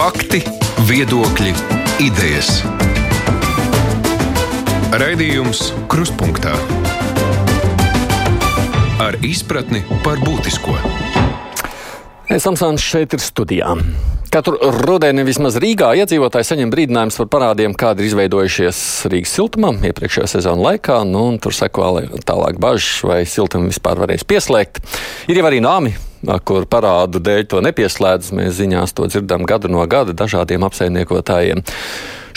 [0.00, 0.38] Fakti,
[0.88, 1.50] viedokļi,
[2.00, 2.62] idejas.
[4.96, 5.60] Raidījums
[5.92, 6.54] Krustpunktā
[9.04, 10.78] ar izpratni par būtisko.
[12.32, 13.76] Samsons šeit ir studijā.
[14.32, 20.38] Katru rudeni vismaz Rīgā iedzīvotāji saņem brīdinājumus par parādiem, kādi ir izveidojušies Rīgas siltumā iepriekšējā
[20.38, 21.02] sezona laikā.
[21.04, 24.80] Nu, tur seko tālāk bažas, vai siltumu vispār varēs pieslēgt.
[25.28, 25.92] Ir jau arī nāmi,
[26.44, 28.32] kur parādu dēļ to nepieslēdz.
[28.36, 31.64] Mēs ziņās to dzirdam gadu no gada dažādiem apsaimniekotājiem.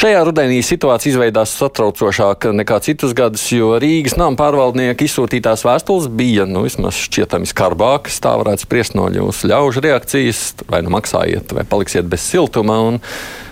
[0.03, 6.47] Šajā rudenī situācija izveidās satraucošāka nekā citus gadus, jo Rīgas nama pārvaldnieka izsūtītās vēstules bija
[6.49, 8.17] nu, vismaz šķietami skarbākas.
[8.23, 12.79] Tā varētu spriest no jūsu ļaužu reakcijas, vai nu maksājiet, vai paliksiet bez siltuma.
[12.87, 12.99] Un,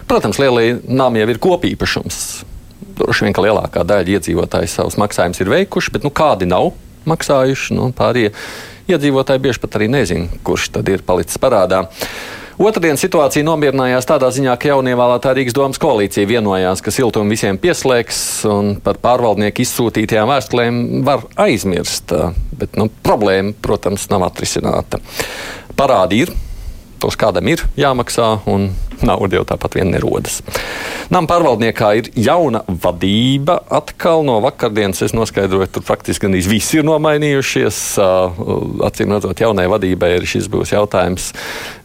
[0.10, 2.22] protams, lielie nami jau ir kopīpašums.
[2.98, 6.74] Droši vien, ka lielākā daļa iedzīvotāju savus maksājumus ir veikuši, bet nu, kādi nav
[7.10, 7.78] maksājuši.
[7.78, 8.34] Nu, pārējie
[8.96, 11.86] iedzīvotāji bieži pat arī nezina, kurš tad ir palicis parādā.
[12.62, 18.20] Otradien situācija nomierinājās tādā ziņā, ka jaunievēlētā Rīgas domas koalīcija vienojās, ka siltumu visiem pieslēgs
[18.52, 22.14] un par pārvaldnieku izsūtītajām vēstulēm var aizmirst.
[22.62, 25.02] Bet nu, problēma, protams, nav atrisināta.
[25.80, 26.36] Parādi ir,
[27.02, 28.70] tos kādam ir jāmaksā, un
[29.06, 30.40] nauda jau tāpat vien nerodas.
[31.12, 33.58] Nama pārvaldniekā ir jauna vadība.
[33.74, 37.80] Atkal no vakardienas es noskaidroju, tur praktiski gandrīz visi ir nomainījušies.
[38.88, 41.32] Acīm redzot, jaunai vadībai ir šis būs jautājums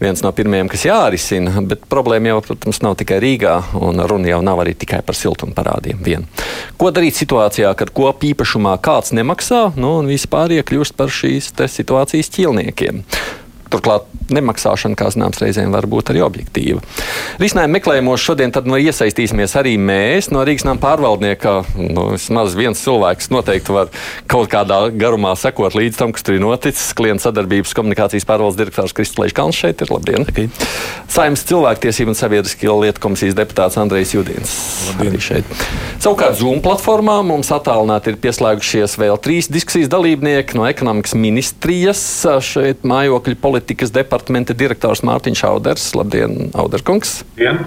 [0.03, 1.65] viens no pirmajiem, kas jārisina.
[1.67, 5.57] Bet problēma jau, protams, nav tikai Rīgā, un runa jau nav arī tikai par siltuma
[5.57, 5.99] parādiem.
[6.07, 6.29] Vien.
[6.79, 12.31] Ko darīt situācijā, kad kopā īpašumā kāds nemaksā, nu, un vispār iekļūst par šīs situācijas
[12.37, 13.03] ķilniekiem?
[13.67, 16.83] Turklāt nemaksāšana, kā zināms, reizēm var būt arī objektīva.
[17.43, 21.55] Risinājumu meklējumos šodien nu, iesaistīsimies arī mēs no Rīgas nama pārvaldnieka.
[21.79, 23.91] Nu, vismaz viens cilvēks noteikti var
[24.31, 26.95] kaut kādā garumā sekot līdz tam, kas tur ir noticis.
[26.97, 29.93] Klienta sadarbības komunikācijas pārvaldes direktors Kristlēns Kalns šeit ir.
[29.95, 30.27] Labdien!
[30.27, 30.51] Okay.
[31.13, 34.57] Saimnes cilvēktiesību un sabiedriskā lietu komisijas deputāts Andrejs Judins.
[36.03, 42.03] Savukārt Zoom platformā mums attālināti ir pieslēgušies vēl trīs diskusijas dalībnieki no ekonomikas ministrijas
[42.47, 45.87] šeit mājokļu politikas politikas departamenta direktors Mārtiņš Auders.
[45.97, 47.23] Labdien, Auderkungs!
[47.39, 47.63] Labdien!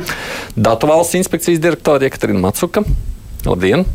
[0.53, 2.83] Datu valsts inspekcijas direktore Jekaterina Matsuka.
[3.47, 3.87] Labdien!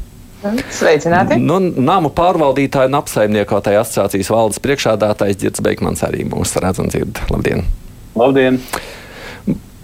[0.74, 1.38] Sveicināti!
[1.38, 7.22] Nu, Nāmu pārvaldītāju un apsaimniekotāju asociācijas valdes priekšādātājs Girts Beigmans arī mūs redz un dzird.
[7.30, 7.62] Labdien!
[8.18, 8.58] Labdien!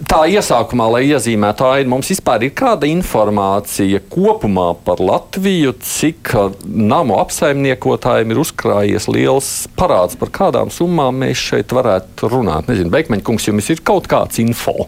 [0.07, 6.33] Tā iesākumā, lai iezīmētu ainu, mums vispār ir kāda informācija kopumā par Latviju, cik
[6.65, 12.71] namu apsaimniekotājiem ir uzkrājies liels parāds, par kādām summām mēs šeit varētu runāt.
[12.71, 14.87] Nezinu, Beigmeņa kungs, jums ir kaut kāds info.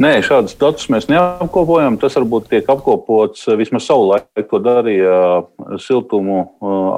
[0.00, 1.98] Nē, šādus datus mēs neapkopojam.
[2.00, 5.42] Tas varbūt tiek apkopots vismaz savulaik, ko darīja
[5.84, 6.46] siltumu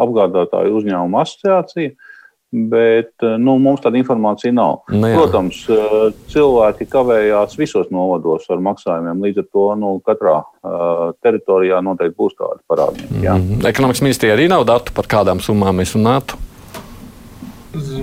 [0.04, 1.96] apgādātāju uzņēmumu asociācija.
[1.96, 2.11] Uh,
[2.52, 4.82] Bet eh, nu, mums tāda informācija nav.
[4.92, 5.16] Nu, jā.
[5.16, 5.94] Protams, eh,
[6.34, 9.22] cilvēki kavējās visos novados ar maksājumiem.
[9.24, 13.08] Līdz ar to nu, katrā uh, teritorijā noteikti būs tādi parādnieki.
[13.16, 13.68] Mm -hmm.
[13.70, 16.36] Ekonomikas ministrijā arī nav datu par kādām summām mēs runātu.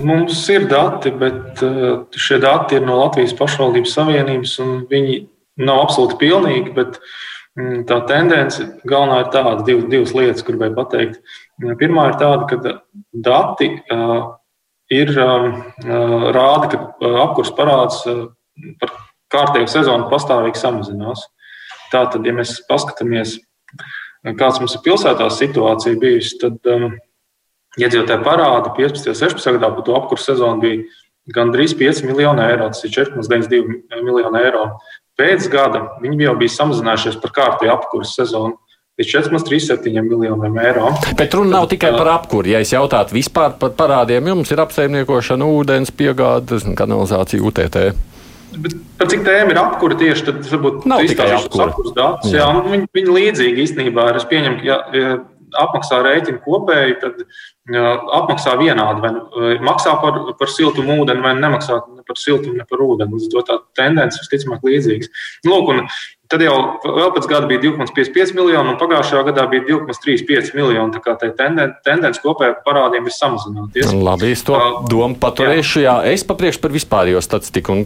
[0.02, 1.62] Mums ir dati, bet
[2.16, 6.74] šie dati ir no Latvijas pašvaldības savienības, un viņi nav absolūti pilnīgi.
[6.74, 6.98] Bet
[7.54, 11.22] mm, tā tendence galvenā ir tāda, div, divas lietas, kur gribēju pateikt.
[11.78, 12.80] Pirmā ir tāda, ka
[13.12, 13.70] dati
[14.90, 15.52] ir um,
[15.86, 18.26] uh, rāda, ka uh, apkurss parāds uh,
[18.80, 18.94] par
[19.30, 21.22] kārtējo sezonu pastāvīgi samazinās.
[21.90, 23.38] Tātad, ja mēs paskatāmies,
[24.38, 26.90] kāds mums ir pilsētās situācija bijusi, tad um,
[27.78, 29.12] iedzīvotāji parādi 15.
[29.12, 29.54] un 16.
[29.56, 30.82] gadā par to apkursu sezonu bija
[31.34, 34.64] gandrīz 5 miljoni eiro, tas ir 4,92 miljoni eiro.
[35.18, 38.58] Pēc gada viņi jau bija samazinājušies par kārtējo apkursu sezonu
[39.00, 40.92] līdz 4,37 miljoniem eiro.
[41.16, 42.54] Bet runa nav tikai par apkuri.
[42.54, 47.80] Ja es jautātu vispār par parādiem, jums ir apsaimniekošana, ūdens piegādes, kanalizācija, UTT.
[48.60, 51.70] Bet par cik tēma ir apkūra tieši tad, varbūt nav tikai apkūra.
[51.94, 52.40] Datus, jā.
[52.42, 54.18] Jā, nu, viņi, viņi līdzīgi īstenībā ir.
[54.18, 55.12] Es pieņemu, ka ja, ja
[55.64, 57.22] apmaksā rēķinu kopēji, tad
[57.68, 59.02] apmaksā vienādi.
[59.04, 63.18] Vai, vai maksā par, par siltumu ūdeni, vai nemaksā ne par siltumu, ne par ūdeni.
[63.18, 65.12] Līdz ar to tā tendence visticamāk līdzīgas.
[65.48, 65.86] Lūk, un
[66.30, 66.78] Tad jau
[67.10, 70.92] pēc gada bija 2,55 miljoni, un pagājušajā gadā bija 2,35 miljoni.
[70.94, 73.90] Tā kā tā tendence, tendence kopējā parādiem ir samazināties.
[73.98, 75.82] Labi, es to uh, domu paturēšu.
[75.82, 75.96] Jā.
[76.06, 77.80] es papriekšu par vispārējo statistiku.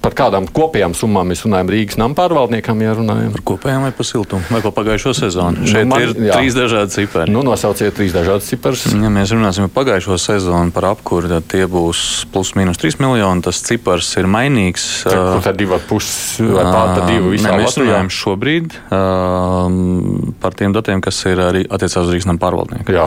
[0.00, 4.06] Par kādām kopējām summām mēs runājam Rīgas nama pārvaldniekam, ja runājam par kopējām vai par
[4.08, 5.66] siltumu, vai par pagājušo sezonu.
[5.68, 6.38] Šeit nu, man, ir jā.
[6.38, 7.34] trīs dažādi cipari.
[7.34, 8.86] Nu, nosauciet trīs dažādas ciparus.
[8.88, 13.44] Ja mēs runāsim par pagājušo sezonu, par apkuri, tad tie būs plus mīnus 3 miljoni.
[13.44, 14.88] Tas cipars ir mainīgs.
[15.04, 20.56] Kur tad divi ar pusi vai pārta divi visā ne, mēs runājam šobrīd uh, par
[20.56, 22.96] tiem datiem, kas ir arī attiecībā uz Rīgas nama pārvaldnieku.
[22.96, 23.04] Jā.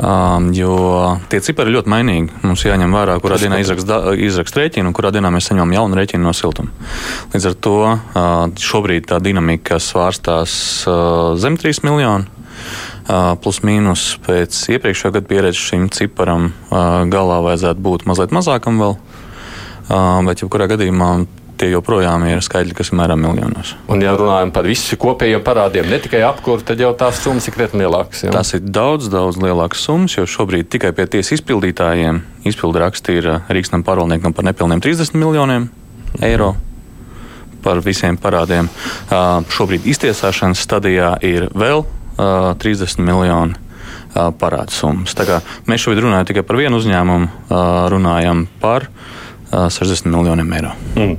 [0.00, 0.72] Um, jo
[1.28, 2.38] tie cipari ļoti mainīgi.
[2.46, 6.24] Mums jāņem vērā, kurā dienā izraksta izrakst rēķinu un kurā dienā mēs saņemam jaunu rēķinu
[6.24, 6.72] no siltuma.
[7.34, 7.98] Līdz ar to uh,
[8.56, 10.54] šobrīd tā dinamika svārstās
[10.88, 12.40] uh, zem 3 miljonu.
[13.10, 18.80] Uh, plus mīnus pēc iepriekšējā gada pieredzes šim ciparam uh, galā vajadzētu būt mazliet mazākam
[18.80, 18.96] vēl.
[19.90, 21.10] Uh, bet, jebkurā gadījumā,
[21.60, 23.74] tie joprojām ir skaitļi, kas ir mēram miljonos.
[23.92, 27.56] Un, ja runājam par visu kopējiem parādiem, ne tikai apkūru, tad jau tās summas ir
[27.56, 28.24] krietni lielākas.
[28.24, 28.32] Ja?
[28.34, 33.30] Tas ir daudz, daudz lielākas summas, jo šobrīd tikai pie tiesas izpildītājiem izpildu raksti ir
[33.50, 35.68] Rīgasnam pārvaldniekam par nepilniem 30 miljoniem
[36.24, 36.54] eiro.
[37.60, 38.70] Par visiem parādiem.
[39.10, 45.12] Uh, šobrīd iztiesāšanas stadijā ir vēl uh, 30 miljoni uh, parādu summas.
[45.68, 50.72] Mēs šobrīd runājam tikai par vienu uzņēmumu, uh, runājam par uh, 60 miljoniem eiro.
[50.96, 51.18] Mm.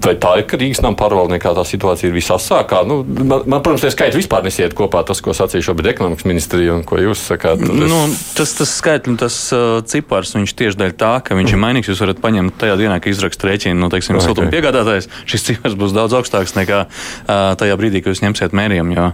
[0.00, 2.80] Vai tā ir, Rīgas nama pārvaldniekā tā situācija ir visasākā?
[2.88, 6.74] Nu, man, man, protams, tie skaitļi vispār nesiet kopā tas, ko sacīja šobrīd ekonomikas ministrija
[6.74, 7.62] un ko jūs sakāt.
[7.62, 7.70] Es...
[7.70, 8.00] Nu,
[8.36, 11.56] tas tas skaitļi, tas uh, cipars, viņš tieši dēļ tā, ka viņš mm.
[11.56, 11.92] ir mainīgs.
[11.92, 14.26] Jūs varat paņemt tajā dienā, kad izrakst rēķinu, nu, teiksim, okay.
[14.26, 15.10] siltuma piegādātājs.
[15.30, 18.96] Šis cipars būs daudz augstāks nekā uh, tajā brīdī, kad jūs ņemsiet mērījumu.
[18.98, 19.10] Jo,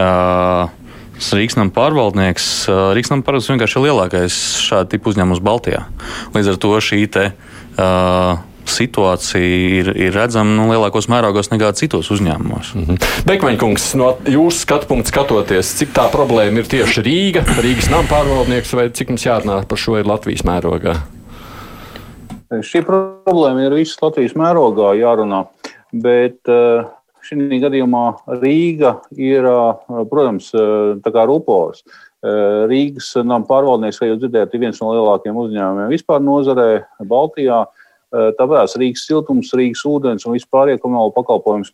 [0.00, 0.76] uh,
[1.20, 5.84] Rīgas nama pārvaldnieks, uh, Rīgas nama pārvaldnieks vienkārši ir lielākais šāda tipa uzņēmums Baltijā.
[6.32, 7.32] Līdz ar to šī te.
[7.76, 8.38] Uh,
[8.70, 12.74] situācija ir, ir redzama nu, lielākos mērogos nekā citos uzņēmumos.
[12.74, 13.08] Mm -hmm.
[13.28, 18.76] Bekmaņkungs, no jūsu skatu punkta skatoties, cik tā problēma ir tieši Rīga, Rīgas nama pārvaldnieks,
[18.76, 20.98] vai cik mums jārunā par šo ir Latvijas mērogā?
[22.50, 25.44] Šī problēma ir visas Latvijas mērogā jārunā,
[25.94, 26.88] bet eh,
[27.22, 28.04] šī gadījumā
[28.40, 31.84] Rīga ir, eh, protams, eh, tā kā rupors.
[32.20, 37.62] Rīgas nama pārvaldnieks, kā jūs dzirdējāt, ir viens no lielākajiem uzņēmumiem vispār nozarē Baltijā.
[38.10, 41.68] Eh, Tāpēc Rīgas siltums, Rīgas ūdens un vispār komunālo pakalpojumu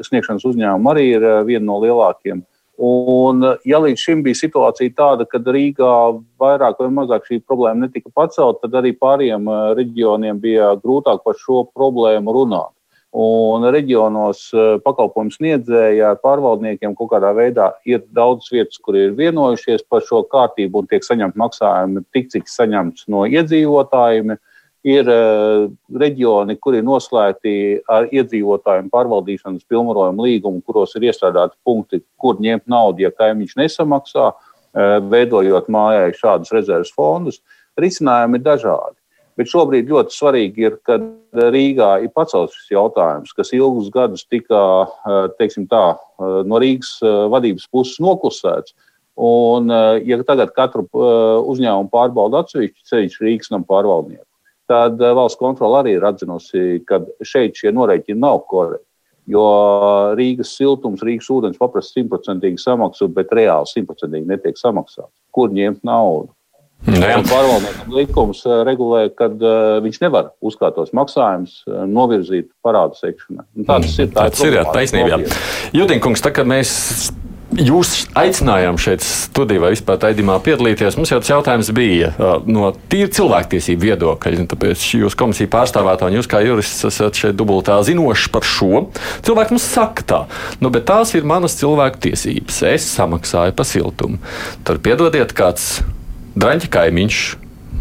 [0.00, 2.40] sniegšanas uzņēmumi arī ir eh, viena no lielākajiem.
[2.80, 5.90] Un, eh, ja līdz šim bija situācija tāda, ka Rīgā
[6.40, 11.66] vairāk vai mazāk šī problēma netika pacelta, tad arī pārējiem reģioniem bija grūtāk par šo
[11.76, 12.72] problēmu runāt.
[13.14, 14.48] Un reģionos
[14.82, 20.24] pakalpojumu sniedzēji ar pārvaldniekiem kaut kādā veidā ir daudz vietas, kur ir vienojušies par šo
[20.32, 24.34] kārtību un tiek saņemti maksājumi tik, cik saņemts no iedzīvotājiem.
[24.84, 27.52] Ir uh, reģioni, kuri ir noslēgti
[27.88, 34.26] ar iedzīvotājiem pārvaldīšanas pilnvarojumu līgumu, kuros ir iestrādāti punkti, kur ņemt naudu, ja kaimiņš nesamaksā,
[34.34, 37.40] uh, veidojot mājai šādus rezerves fondus.
[37.80, 38.98] Risinājumi ir dažādi.
[39.40, 40.98] Bet šobrīd ļoti svarīgi ir, ka
[41.32, 45.86] Rīgā ir pacelts šis jautājums, kas ilgus gadus tika uh, tā,
[46.20, 46.98] no Rīgas
[47.32, 48.76] vadības puses noklusēts.
[49.16, 49.70] Un,
[50.02, 54.26] ja tagad katru uzņēmumu pārbauda atsevišķi ceļš Rīgas nam pārvaldnieku,
[54.70, 58.86] tad eh, valsts kontrole arī ir atzinusi, ka šeit šie norēķini nav korekti.
[59.30, 59.44] Jo
[60.18, 65.14] Rīgas siltums, Rīgas ūdens paprasta simtprocentīgi samaksu, bet reāli simtprocentīgi netiek samaksāts.
[65.32, 66.34] Kur ņemt naudu?
[66.84, 73.46] Nu pārvaldniekam likums eh, regulē, ka uh, viņš nevar uzkrātos maksājumus uh, novirzīt parādu sekšanai.
[73.64, 74.10] Tā tas ir.
[74.12, 75.20] Tā, tā ir, ir taisnība.
[75.72, 76.74] Jutinkungs, tā kā mēs
[77.54, 80.96] Jūs aicinājām šeit studijā vispār raidījumā piedalīties.
[80.98, 82.10] Mums jau tas jautājums bija
[82.50, 84.46] no tīra cilvēktiesību viedokļa.
[84.50, 88.86] Tāpēc jūs komisija pārstāvētā un jūs kā jurists esat šeit dubultā zinoši par šo.
[89.26, 90.20] Cilvēki mums saka tā,
[90.58, 92.62] nu, bet tās ir manas cilvēku tiesības.
[92.72, 94.18] Es samaksāju par siltumu.
[94.66, 95.78] Tad piedodiet kāds
[96.34, 97.22] draņķa kaimiņš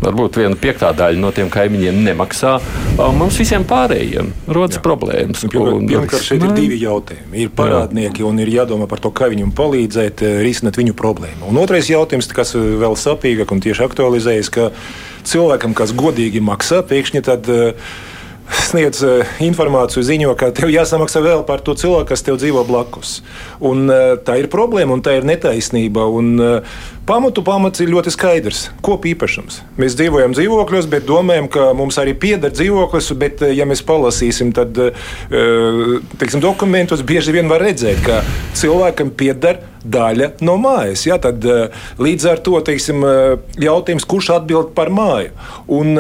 [0.04, 2.54] varbūt viena piektā daļa no tiem kaimiņiem nemaksā.
[3.18, 4.84] Mums visiem pārējiem rodas Jā.
[4.86, 5.44] problēmas.
[5.50, 7.46] Pirmkārt, šeit ir divi jautājumi.
[7.46, 8.30] Ir parādnieki Jā.
[8.30, 11.50] un ir jādomā par to, kā viņam palīdzēt eh, risināt viņu problēmu.
[11.52, 14.72] Un otrais jautājums, kas vēl sapīgāk un tieši aktualizējas, ka
[15.28, 17.50] cilvēkam, kas godīgi maksā, pēkšņi tad.
[17.52, 18.02] Uh,
[18.52, 23.22] sniedz uh, informāciju, ziņo, ka tev jāsamaksā vēl par to cilvēku, kas tev dzīvo blakus.
[23.64, 26.08] Un, uh, tā ir problēma un tā ir netaisnība.
[26.10, 28.60] Un, uh, Pamatu pamats ir ļoti skaidrs.
[28.80, 29.58] Kopu īpašums.
[29.76, 33.10] Mēs dzīvojam dzīvokļos, bet domājam, ka mums arī pieder dzīvoklis.
[33.20, 34.80] Bet, ja mēs palasīsim, tad
[35.28, 38.22] teiksim, dokumentos bieži vien var redzēt, ka
[38.56, 41.04] cilvēkam pieder daļa no mājas.
[41.10, 41.20] Ja?
[41.20, 41.44] Tad,
[42.00, 43.04] līdz ar to teiksim,
[43.60, 45.36] jautājums, kurš atbild par māju.
[45.68, 46.00] Un,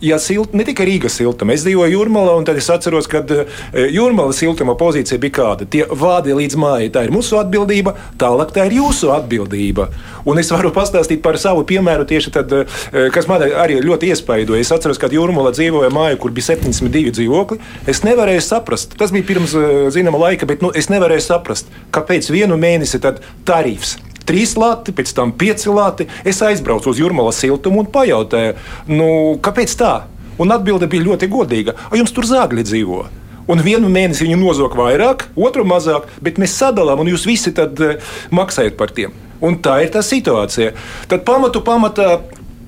[0.00, 3.58] ja silt, ne tikai Rīgas siltuma, es dzīvoju Jūrmalā, un tad es atceros, ka uh,
[3.74, 5.68] Jūrmala siltuma pozīcija bija kāda.
[5.70, 9.88] Tie vādi līdz mājai, tā ir mūsu atbildība, tālāk tā ir jūsu atbildība.
[10.28, 12.82] Un es varu pastāstīt par savu piemēru tieši tad, uh,
[13.14, 14.64] kas man arī ļoti iespaidoja.
[14.64, 17.62] Es atceros, kad Jūrmala dzīvoja mājā, kur bija 72 dzīvokļi.
[17.90, 22.32] Es nevarēju saprast, tas bija pirms uh, zināma laika, bet nu, es nevarēju saprast, kāpēc
[22.34, 23.02] vienu mēnesi
[23.48, 23.98] tarifs
[24.28, 26.08] trīs lati, pēc tam pieci lati.
[26.28, 28.56] Es aizbraucu uz Jurmala siltumu un pajautāju,
[28.92, 29.08] nu,
[29.44, 29.94] kāpēc tā?
[30.38, 31.74] Un atbilde bija ļoti godīga.
[31.90, 33.00] Vai jums tur zāģi dzīvo?
[33.48, 37.80] Un vienu mēnesi viņu nozog vairāk, otru mazāk, bet mēs sadalām, un jūs visi tad
[37.80, 37.96] uh,
[38.30, 39.14] maksājat par tiem.
[39.40, 40.74] Un tā ir tā situācija.
[41.08, 42.18] Tad pamatu pamatā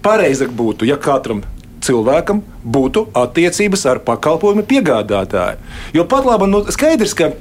[0.02, 1.43] pareizāk būtu, ja katram
[1.85, 5.61] cilvēkam būtu attiecības ar pakalpojumu piegādātāju.
[5.97, 7.33] Jo pat labi, nu, skaidrs, ka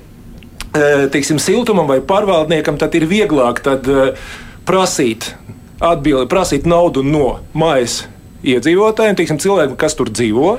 [0.73, 4.11] teiksim, siltumam vai pārvaldniekam tad ir vieglāk tad, e,
[4.67, 5.31] prasīt,
[5.81, 8.03] atbildi, prasīt naudu no mājas
[8.45, 10.57] iedzīvotājiem, teiksim, cilvēkiem, kas tur dzīvo,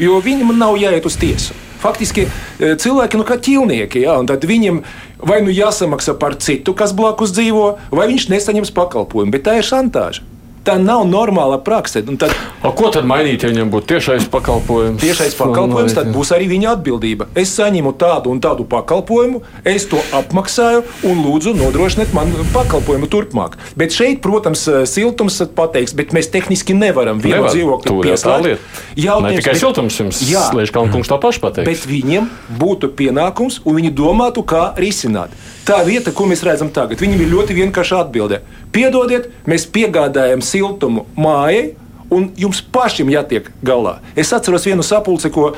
[0.00, 1.56] jo viņam nav jāiet uz tiesu.
[1.80, 4.82] Faktiski e, cilvēki nu, kā ķīlnieki, ja, un tad viņiem
[5.20, 9.68] vai nu jāsamaksā par citu, kas blakus dzīvo, vai viņš nesaņems pakalpojumu, bet tā ir
[9.68, 10.24] šantāža.
[10.70, 11.98] Tā nav normāla prakse.
[12.20, 12.30] Tad,
[12.62, 15.00] o, ko tad mainīt, ja viņam būtu tiešais pakalpojums?
[15.02, 17.26] Tiešais pakalpojums, tad būs arī viņa atbildība.
[17.34, 23.58] Es saņemu tādu un tādu pakalpojumu, es to apmaksāju un lūdzu nodrošiniet man pakalpojumu turpmāk.
[23.80, 27.56] Bet šeit, protams, siltums pateiks, bet mēs tehniski nevaram vienu Nevar.
[27.56, 28.70] dzīvokli pieslēgt.
[28.94, 30.22] Ne tikai bet, siltums jums,
[30.54, 31.66] Lēškalna kungs to pašu pateiks.
[31.66, 32.30] Bet viņiem
[32.62, 35.34] būtu pienākums un viņi domātu, kā risināt.
[35.66, 38.40] Tā vieta, ko mēs redzam tagad, viņam ir ļoti vienkārša atbilde.
[38.70, 41.72] Piedodiet, mēs piegādājam siltumu mājai,
[42.10, 43.98] un jums pašam jātiek galā.
[44.18, 45.52] Es atceros vienu sapulci, ko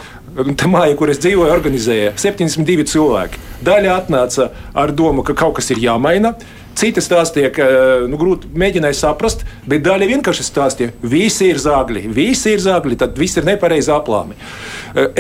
[0.69, 3.41] māja, kur es dzīvoju, organizēja 72 cilvēki.
[3.65, 6.35] Daļa atnāca ar domu, ka kaut kas ir jāmaina.
[6.79, 7.65] Citi stāstīja, ka
[8.09, 12.97] nu, grūti mēģināja saprast, bet daļa vienkārši stāstīja, ka visi ir zāgļi, visi ir zāgļi,
[13.03, 14.39] tad viss ir nepareizi aplāmi.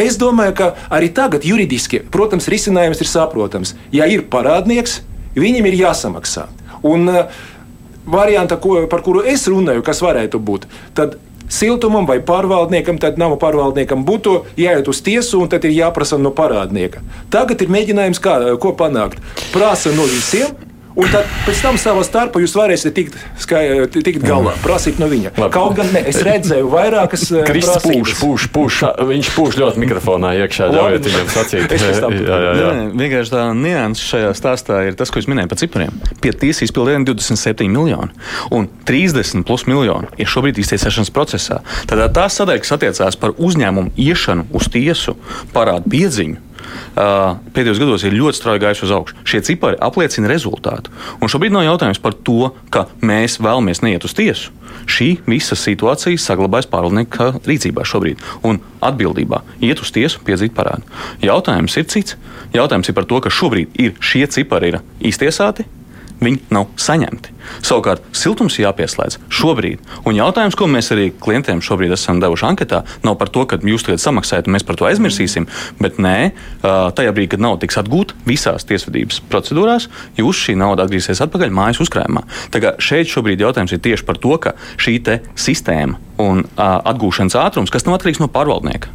[0.00, 3.76] Es domāju, ka arī tagad juridiski, protams, risinājums ir saprotams.
[3.92, 5.02] Ja ir parādnieks,
[5.36, 6.48] viņam ir jāsamaksā.
[6.88, 7.42] Un, uh,
[8.06, 10.66] varianta, ko, par kuru es runāju, kas varētu būt,
[10.96, 11.18] tad
[11.52, 16.32] siltumam vai pārvaldniekam, tad nama pārvaldniekam būtu jāiet uz tiesu un tad ir jāprasa no
[16.34, 17.04] parādnieka.
[17.32, 19.20] Tagad ir mēģinājums, kā, ko panākt.
[19.52, 24.52] Prasa no visiem Un tad pēc tam savā starpā jūs varēsiet tikt, skai, tikt galā,
[24.64, 25.32] prasīt no viņa.
[25.38, 25.52] Labi.
[25.54, 30.34] Kaut gan ne, es redzēju vairākas eh, Kristus pūš, pūš, pūš, viņš pūš ļoti mikrofonā
[30.42, 31.74] iekšā, ļaujiet viņam sacīt.
[31.80, 32.68] jā, jā, jā, jā.
[32.76, 35.96] Nē, vienkārši tā nianses šajā stāstā ir tas, ko es minēju par cipriem.
[36.20, 38.12] Pie tiesas izpildījuma 27 miljoni
[38.52, 41.62] un 30 plus miljoni ir šobrīd iztiesāšanas procesā.
[41.88, 45.16] Tad tā sadaļa, kas attiecās par uzņēmumu iešanu uz tiesu,
[45.56, 46.51] parāda piedziņu
[46.94, 49.18] pēdējos gados ir ļoti strauji gājuši uz augšu.
[49.28, 50.92] Šie cipari apliecina rezultātu.
[51.20, 54.54] Un šobrīd nav jautājums par to, ka mēs vēlamies neiet uz tiesu.
[54.88, 58.22] Šī visa situācija saglabājas pārvaldnieka rīcībā šobrīd.
[58.48, 60.86] Un atbildībā iet uz tiesu, piedzīt parādu.
[61.22, 62.18] Jautājums ir cits.
[62.52, 65.66] Jautājums ir par to, ka šobrīd ir šie cipari ir iztiesāti,
[66.22, 67.32] viņi nav saņemti.
[67.66, 69.82] Savukārt, siltums jāpieslēdz šobrīd.
[70.06, 73.84] Un jautājums, ko mēs arī klientiem šobrīd esam devuši anketā, nav par to, ka jūs
[73.86, 75.48] tagad samaksājat mēs par to aizmirsīsim,
[75.82, 76.30] bet nē,
[76.62, 79.88] tajā brīdī, kad nauda tiks atgūta visās tiesvedības procedūrās,
[80.20, 82.24] jūs šī nauda atgriezīsies atpakaļ mājas uzkrājumā.
[82.54, 85.00] Tagad šeit šobrīd jautājums ir tieši par to, ka šī
[85.34, 88.92] sistēma un atgūšanas ātrums, kas nav atkarīgs no pārvaldnieka,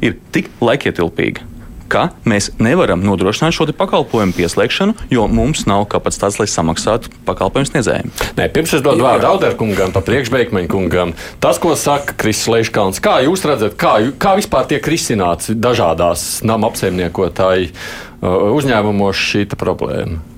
[0.00, 1.51] ir tik laikietilpīga
[1.92, 8.12] ka mēs nevaram nodrošināt šo pakalpojumu pieslēgšanu, jo mums nav kapacitātes, lai samaksātu pakalpojumu sniedzējiem.
[8.38, 13.18] Nē, pirms es dodu vārdu Auderkungam, pa priekšbeigmeņa kungam, tas, ko saka Kristis Leiškāns, kā
[13.26, 20.31] jūs redzat, kā, kā vispār tiek risināts dažādās nama apsaimniekotāju uh, uzņēmumos šī problēma?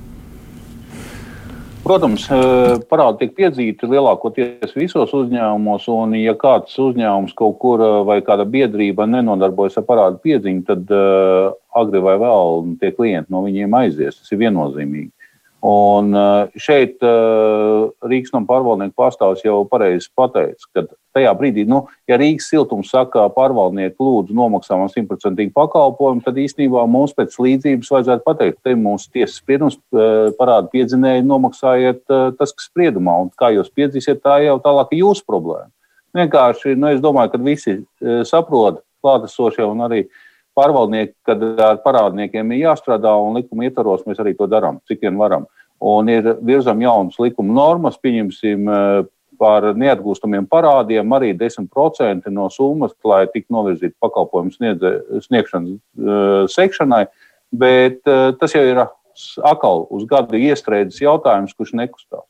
[1.84, 2.36] Protams, e,
[2.88, 8.46] parādi tiek piedzīti lielākoties visos uzņēmumos, un, ja kāds uzņēmums kaut kur e, vai kāda
[8.48, 14.16] biedrība nenodarbojas ar parādu piedziņu, tad uh, agri vai vēl tie klienti no viņiem aizies.
[14.16, 15.10] Tas ir viennozīmīgi.
[15.64, 16.12] Un
[16.60, 20.82] šeit Rīgas nama pārvaldnieku pārstāvis jau pareizi pateica, ka
[21.14, 26.84] tajā brīdī, nu, ja Rīgas siltums saka, pārvaldnieku lūdzu nomaksā man simtprocentīgi pakalpojumu, tad īstenībā
[26.90, 29.78] mums pēc līdzības vajadzētu pateikt, te mūsu tiesas spriedums
[30.38, 35.26] parāda piedzinēji nomaksājiet tas, kas spriedumā, un kā jūs piedzīsiet, tā jau tālāk ir jūsu
[35.28, 35.70] problēma.
[36.14, 37.78] Vienkārši, nu, es domāju, ka visi
[38.28, 40.04] saprot klātesošie un arī
[40.54, 45.18] pārvaldnieki, kad ar parādniekiem ir jāstrādā un likuma ietvaros mēs arī to darām, cik vien
[45.18, 45.48] varam.
[45.84, 49.00] Un ir virzam jaunas likuma normas, pieņemsim eh,
[49.40, 54.54] par neatgūstamiem parādiem arī 10% no summas, lai tiktu novirzīta pakalpojumu
[55.24, 57.06] sniegšanas uh, sekšanai.
[57.54, 62.26] Bet uh, tas jau ir atkal uz gadu iestrēdzis jautājums, kurš nekustās.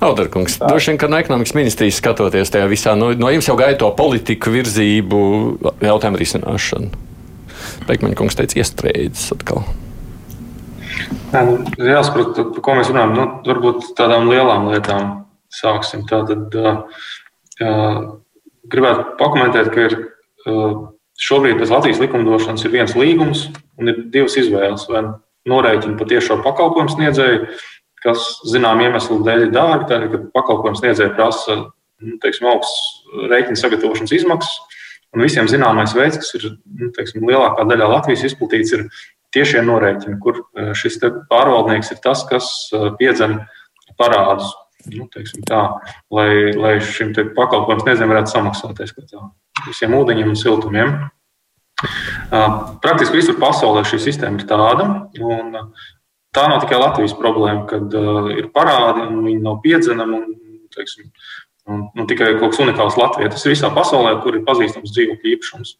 [0.00, 3.82] Audarkungs, droši vien, ka no ekonomikas ministrijas skatoties tajā visā, no, no jums jau gaida
[3.82, 5.20] to politiku virzību,
[5.84, 6.88] jautājumu risināšanu.
[7.84, 9.66] Beigmaņa kungs teica, iestrēdzis atkal.
[11.34, 13.12] Nē, nu, jāsaprot, par ko mēs runājam.
[13.18, 15.10] Nu, varbūt tādām lielām lietām
[15.54, 16.06] sāksim.
[16.10, 16.54] Tātad
[18.70, 19.98] gribētu pakomentēt, ka ir
[21.20, 23.48] šobrīd pēc Latvijas likumdošanas ir viens līgums
[23.80, 24.86] un ir divas izvēles.
[24.90, 25.04] Vai
[25.50, 27.44] norēķina patiešo pakalpojumu sniedzēju,
[28.04, 33.60] kas zinām iemeslu dēļ ir dārgi, tad, kad pakalpojums sniedzēja prasa nu, teiksim, augsts rēķina
[33.60, 34.78] sagatavošanas izmaksas.
[35.10, 38.86] Un visiem zināmais veids, kas ir nu, teiksim, lielākā daļā Latvijas izplatīts, ir
[39.34, 40.38] tiešie norēķini, kur
[40.78, 42.46] šis pārvaldnieks ir tas, kas
[43.00, 43.40] piedzen
[43.98, 44.52] parādus.
[44.88, 45.06] Nu,
[45.48, 45.60] tā,
[46.14, 48.94] lai, lai šim pakalpojumam sniedzējiem varētu samaksāties
[49.66, 50.94] visiem ūdeņiem un siltumiem.
[52.30, 54.86] Praktiski visur pasaulē šī sistēma ir tāda.
[56.30, 60.20] Tā nav tikai Latvijas problēma, kad uh, ir parādi un viņi nav piedzenami.
[60.20, 61.08] Un, teiksim,
[61.66, 63.32] un, un tikai kaut kas unikāls Latvijā.
[63.32, 65.72] Tas ir visā pasaulē, kur ir pazīstams dzīvokļu īpašums.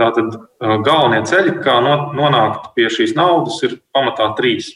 [0.00, 4.72] Tātad uh, galvenie ceļi, kā no, nonākt pie šīs naudas, ir pamatā trīs.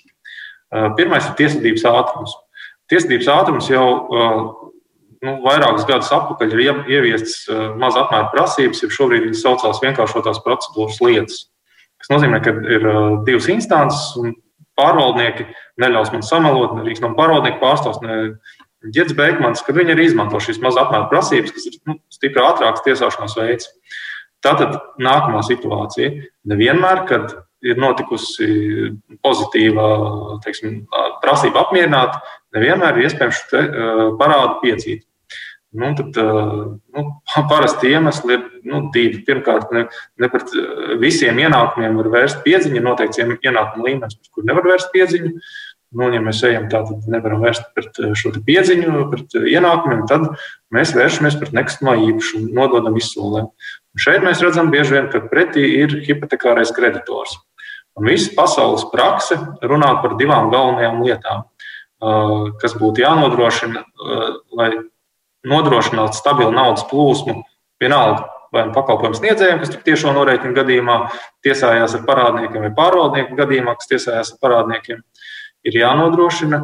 [0.68, 2.36] Uh, pirmais ir tiesvedības ātrums.
[2.88, 3.86] Tiesvedības ātrums jau
[5.24, 7.42] nu, vairākus gadus atpakaļ ir ieviestas
[7.80, 11.40] maza apmēra prasības, jau šobrīd viņas saucās vienkāršotās procedūras lietas.
[11.98, 12.86] Tas nozīmē, ka ir
[13.26, 14.36] divas instances, un
[14.78, 15.48] pārvaldnieki
[15.82, 20.38] neļaus man samalot, ne Rīgas nama pārvaldnieku pārstāvs, ne Girds Beigmans, kad viņi arī izmanto
[20.42, 23.72] šīs maza apmēra prasības, kas ir nu, stipri ātrāks tiesāšanās veids.
[24.46, 26.12] Tātad nākamā situācija.
[26.46, 27.34] Nevienmēr, kad
[27.66, 28.48] ir notikusi
[29.24, 29.88] pozitīva
[30.44, 30.84] teiksim,
[31.22, 32.18] prasība apmierināt,
[32.56, 33.62] nevienmēr ir iespējams šo
[34.20, 35.04] parādu piedzīt.
[35.78, 36.16] Nu, tad,
[36.96, 37.02] nu,
[37.48, 39.20] parasti iemesli ir nu, divi.
[39.26, 39.84] Pirmkārt, ne,
[40.16, 40.54] ne pret
[41.02, 45.34] visiem ienākumiem var vērst piedziņu, ir noteikts ienākuma līmenis, kuru nevar vērst piedziņu.
[45.98, 50.26] Nu, ja mēs ejam tā, tad nevaram vērst pret šo piedziņu, pret ienākumiem, tad
[50.74, 53.48] mēs vēršamies pret nekustamā īpašumu, nododam izsolēm.
[54.00, 57.38] Šeit mēs redzam bieži vien, ka pretī ir hipotekārais kreditors.
[57.98, 59.36] Un visa pasaules prakse
[59.66, 61.44] runā par divām galvenajām lietām,
[62.62, 63.82] kas būtu jānodrošina,
[64.58, 64.70] lai
[65.48, 67.40] nodrošināt stabilu naudas plūsmu,
[67.82, 70.94] vienalga vai nu pakalpojumu sniedzējiem, kas tiešo norēķinu gadījumā
[71.44, 75.02] tiesājās ar parādniekiem, vai pārvaldnieku gadījumā, kas tiesājās ar parādniekiem,
[75.68, 76.62] ir jānodrošina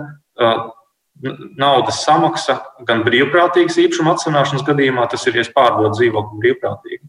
[1.61, 7.05] naudas samaksa gan brīvprātīgas īpašuma atsevināšanas gadījumā, tas ir, ja pārdod dzīvokli brīvprātīgi,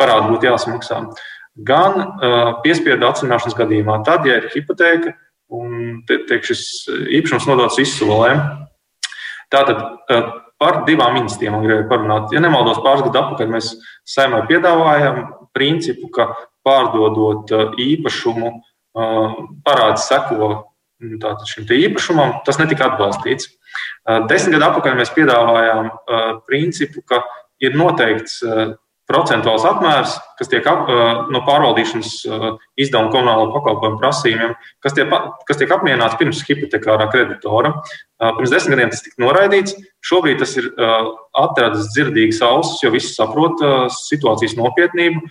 [0.00, 1.00] parādi būtu jāsamaksā,
[1.56, 2.18] gan
[2.64, 5.14] piespiedu atsevināšanas gadījumā, tad, ja ir hipoteka
[5.56, 6.64] un tiek šis
[7.16, 8.42] īpašums nodots izsolēm.
[9.52, 9.84] Tātad
[10.56, 12.30] Par divām institūcijām gribēju parunāt.
[12.32, 13.74] Ja nemaldos, pāris gadu atpakaļ mēs
[14.08, 15.18] saimē piedāvājam
[15.56, 16.30] principu, ka
[16.64, 19.34] pārdodot uh, īpašumu, uh,
[19.66, 20.48] parāds seko
[21.04, 23.50] nu, šim īpašumam, tas netika atbalstīts.
[23.52, 25.92] Uh, desmit gadu atpakaļ mēs piedāvājām
[26.48, 27.20] principu, ka
[27.60, 28.40] ir noteikts
[29.06, 30.88] procentuāls apmērs, kas tiek ap,
[31.30, 32.12] no pārvaldīšanas
[32.80, 35.12] izdevuma komunālo pakalpojumu prasījumiem, kas tiek,
[35.46, 37.72] kas tiek apmierināts pirms hipotekārā kreditora.
[38.18, 39.76] Pirms desmit gadiem tas tika noraidīts.
[40.06, 40.70] Šobrīd tas ir
[41.38, 43.62] atrasts dzirdīgas ausis, jo visi saprot
[44.00, 45.22] situācijas nopietnību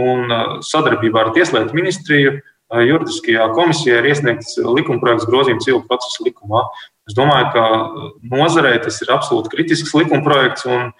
[0.00, 0.34] un
[0.66, 2.40] sadarbībā ar Tieslietu ministriju.
[2.70, 6.62] Juridiskajā komisijā ir iesniegts likumprojekts grozījums civilu procesu likumā.
[7.10, 7.64] Es domāju, ka
[8.30, 10.68] nozarei tas ir absolūti kritisks likumprojekts.
[10.70, 10.92] Un,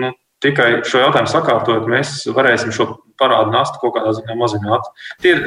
[0.00, 4.88] nu, Tikai šo jautājumu sakārtojot, mēs varēsim šo parādu nastu kaut kādā ziņā mazināt.
[5.24, 5.46] Tie ir,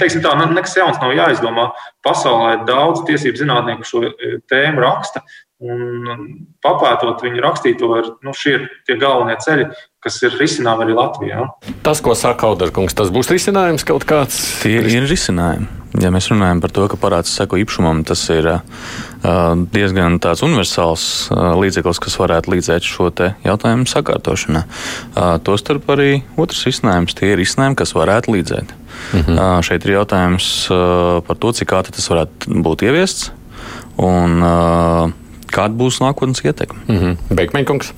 [0.00, 1.66] teiksim tā, nekas jauns nav jāizdomā.
[2.06, 4.02] Pasaulē daudz tiesību zinātnieku šo
[4.48, 5.20] tēmu raksta,
[5.60, 6.08] un
[6.64, 9.68] papētot viņu rakstīto, ir, nu, šie ir tie galvenie ceļi,
[10.04, 11.46] kas ir risināmi arī Latvijā.
[11.84, 14.40] Tas, ko saka Kaudarkungs, tas būs risinājums kaut kāds?
[14.62, 15.68] Tie ir risinājumi.
[16.02, 18.48] Ja mēs runājam par to, ka parāds seko īpašumam, tas ir
[19.72, 23.08] diezgan tāds universāls līdzeklis, kas varētu līdzēt šo
[23.44, 24.64] jautājumu sakārtošanai.
[25.46, 28.68] Tostarp arī otrs risinājums- tie ir risinājumi, kas varētu līdzēt.
[29.12, 29.62] Mhm.
[29.62, 30.68] Šeit ir jautājums
[31.26, 33.30] par to, cik ātri tas varētu būt ieviests
[33.98, 34.40] un
[35.46, 36.80] kāda būs nākotnes ietekme.
[36.88, 37.16] Mhm.
[37.30, 37.92] Beigmeņkungs.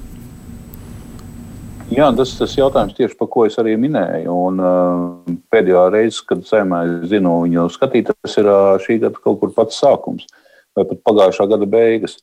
[1.88, 4.32] Jā, tas ir jautājums, tieši par ko es arī minēju.
[4.48, 9.38] Un, uh, pēdējā reize, kad saimē zinu viņu skatīt, tas ir uh, šī gada kaut
[9.40, 10.26] kur pats sākums
[10.76, 12.18] vai pat pagājušā gada beigas.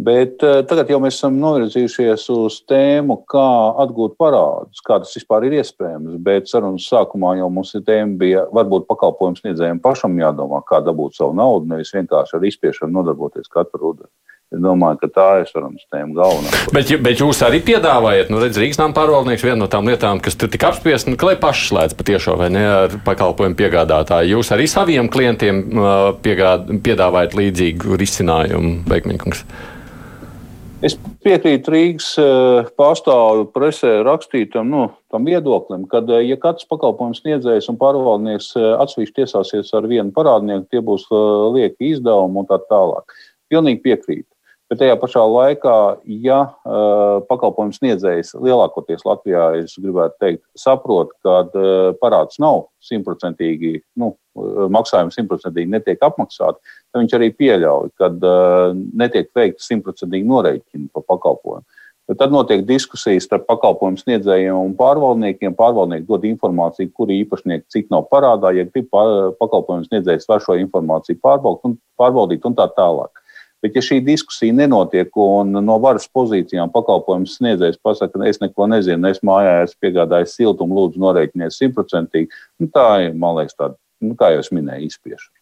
[0.00, 3.44] Bet uh, tagad jau mēs esam novirzījušies uz tēmu, kā
[3.84, 6.16] atgūt parādus, kā tas vispār ir iespējams.
[6.24, 11.36] Bet sarunas sākumā jau mums tēma, bija varbūt pakalpojums sniedzējiem pašam jādomā, kā dabūt savu
[11.36, 14.12] naudu, nevis vienkārši ar izspiešanu nodarboties katru rudeni.
[14.50, 16.60] Es domāju, ka tā ir sarunas tēma galvenā.
[16.74, 20.34] Bet, bet jūs arī piedāvājat, nu, redziet, Rīgas nama pārvaldnieks viena no tām lietām, kas
[20.34, 24.32] tur tika apspiesta, nu, lai paši slēdz patiešo vai ne ar pakalpojumu piegādātāju.
[24.34, 25.60] Jūs arī saviem klientiem
[26.24, 29.44] piegād, piedāvājat līdzīgu risinājumu, Beigmiņkungs.
[30.82, 32.08] Es piekrītu Rīgas
[32.80, 34.82] pārstāvju presē rakstītam nu,
[35.28, 41.06] viedoklim, ka, ja katrs pakalpojums sniedzējs un pārvaldnieks atsevišķi tiesāsies ar vienu parādnieku, tie būs
[41.54, 43.14] lieki izdevumi un tā tālāk.
[43.52, 44.26] Pilnīgi piekrītu.
[44.70, 45.76] Bet tajā pašā laikā,
[46.22, 53.80] ja uh, pakalpojums sniedzējs lielākoties Latvijā, es gribētu teikt, saprot, ka uh, parāds nav simtprocentīgi,
[53.98, 54.12] nu,
[54.70, 58.70] maksājumi simtprocentīgi netiek apmaksāti, tad viņš arī pieļauj, ka uh,
[59.02, 61.66] netiek veikta simtprocentīgi noreikņi par pakalpojumu.
[62.10, 65.52] Bet tad notiek diskusijas starp pakalpojumu sniedzējiem un pārvaldniekiem.
[65.54, 71.20] Pārvaldnieki dod informāciju, kuri īpašnieki cik nav parādā, ja grib pakalpojumu sniedzējs var šo informāciju
[71.22, 73.19] pārbaudīt un, pārbaudīt un tā tālāk.
[73.60, 79.10] Bet, ja šī diskusija nenotiek un no varas pozīcijām pakalpojums sniedzējs pasakā, es neko nezinu,
[79.10, 84.16] es mājā esmu piegādājis siltumu, lūdzu, norēķiniet simtprocentīgi, nu, tā ir, man liekas, tāda, nu,
[84.16, 85.39] kā jau es minēju, izspiešana.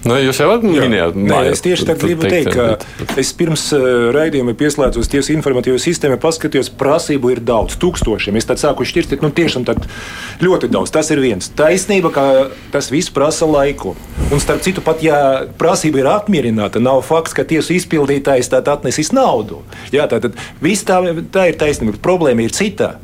[0.00, 4.54] Nu, jūs jau minējāt, Nē, es tieši tā gribu teikt, ka es pirms uh, raidījuma
[4.58, 8.38] pieslēdzos tiesu informatīvo sistēmu, paskatījos, prasību ir daudz, tūkstošiem.
[8.40, 9.68] Es tad sāku šķirstīt, nu tiešām
[10.40, 10.94] ļoti daudz.
[10.94, 11.50] Tas ir viens.
[11.56, 12.24] Taisnība, ka
[12.72, 13.92] tas viss prasa laiku.
[14.32, 15.20] Un starp citu, pat ja
[15.60, 19.60] prasība ir apmierināta, nav fakts, ka tiesu izpildītājs tad atnesīs naudu.
[19.92, 22.00] Jā, tā, tad tā, tā ir taisnība.
[22.00, 22.94] Problēma ir cita.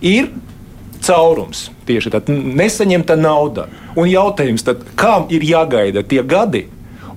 [0.00, 0.32] Ir
[1.04, 1.68] caurums.
[1.88, 3.68] Tieši tā, nesaņemta nauda.
[3.98, 6.66] Un jautājums, tad, kam ir jāgaida tie gadi?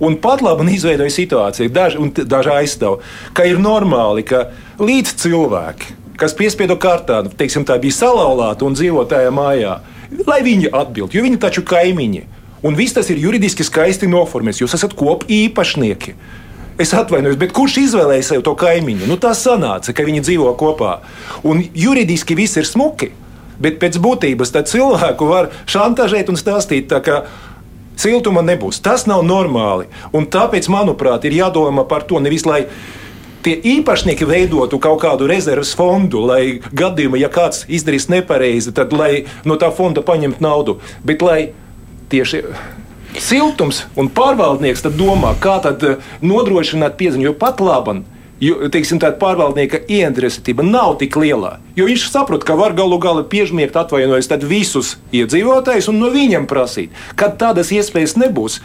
[0.01, 3.03] Un pat labi izveidoja situāciju, daži, daži aizstāv,
[3.37, 4.47] ka ir normāli, ka
[4.81, 9.77] līdz cilvēki, kas piespiedu kārtā, teiksim, tā bija salauzta un dzīvo tajā mājā,
[10.25, 12.25] lai viņi atbild, jo viņi taču kaimiņi.
[12.65, 14.61] Un viss tas ir juridiski skaisti noformēts.
[14.61, 16.13] Jūs esat kopu īpašnieki.
[16.81, 19.05] Es atvainojos, bet kurš izvēlēja sev to kaimiņu?
[19.09, 20.99] Nu, tā sanāca, ka viņi dzīvo kopā.
[21.45, 23.11] Un juridiski viss ir smuki
[23.61, 26.91] bet pēc būtības cilvēku var šantažēt un stāstīt.
[28.01, 28.79] Siltuma nebūs.
[28.81, 29.85] Tas nav normāli.
[30.15, 32.63] Un tāpēc, manuprāt, ir jādomā par to nevis lai
[33.45, 39.25] tie īpašnieki veidotu kaut kādu rezerves fondu, lai gadījumā, ja kāds izdarīs nepareizi, tad lai
[39.45, 40.77] no tā fonda paņemtu naudu.
[41.05, 41.39] Bet lai
[42.13, 42.43] tieši
[43.19, 48.01] siltums un pārvaldnieks domā, kā tad eh, nodrošināt pieziņu, jo pat labi
[48.41, 51.57] jo, teiksim, pārvaldnieka ieinteresētība nav tik liela.
[51.77, 56.91] Jo viņš saprot, ka var galu galā piežmiegt atvainojas visus iedzīvotājus un no viņiem prasīt.
[57.15, 58.59] Kad tādas iespējas nebūs,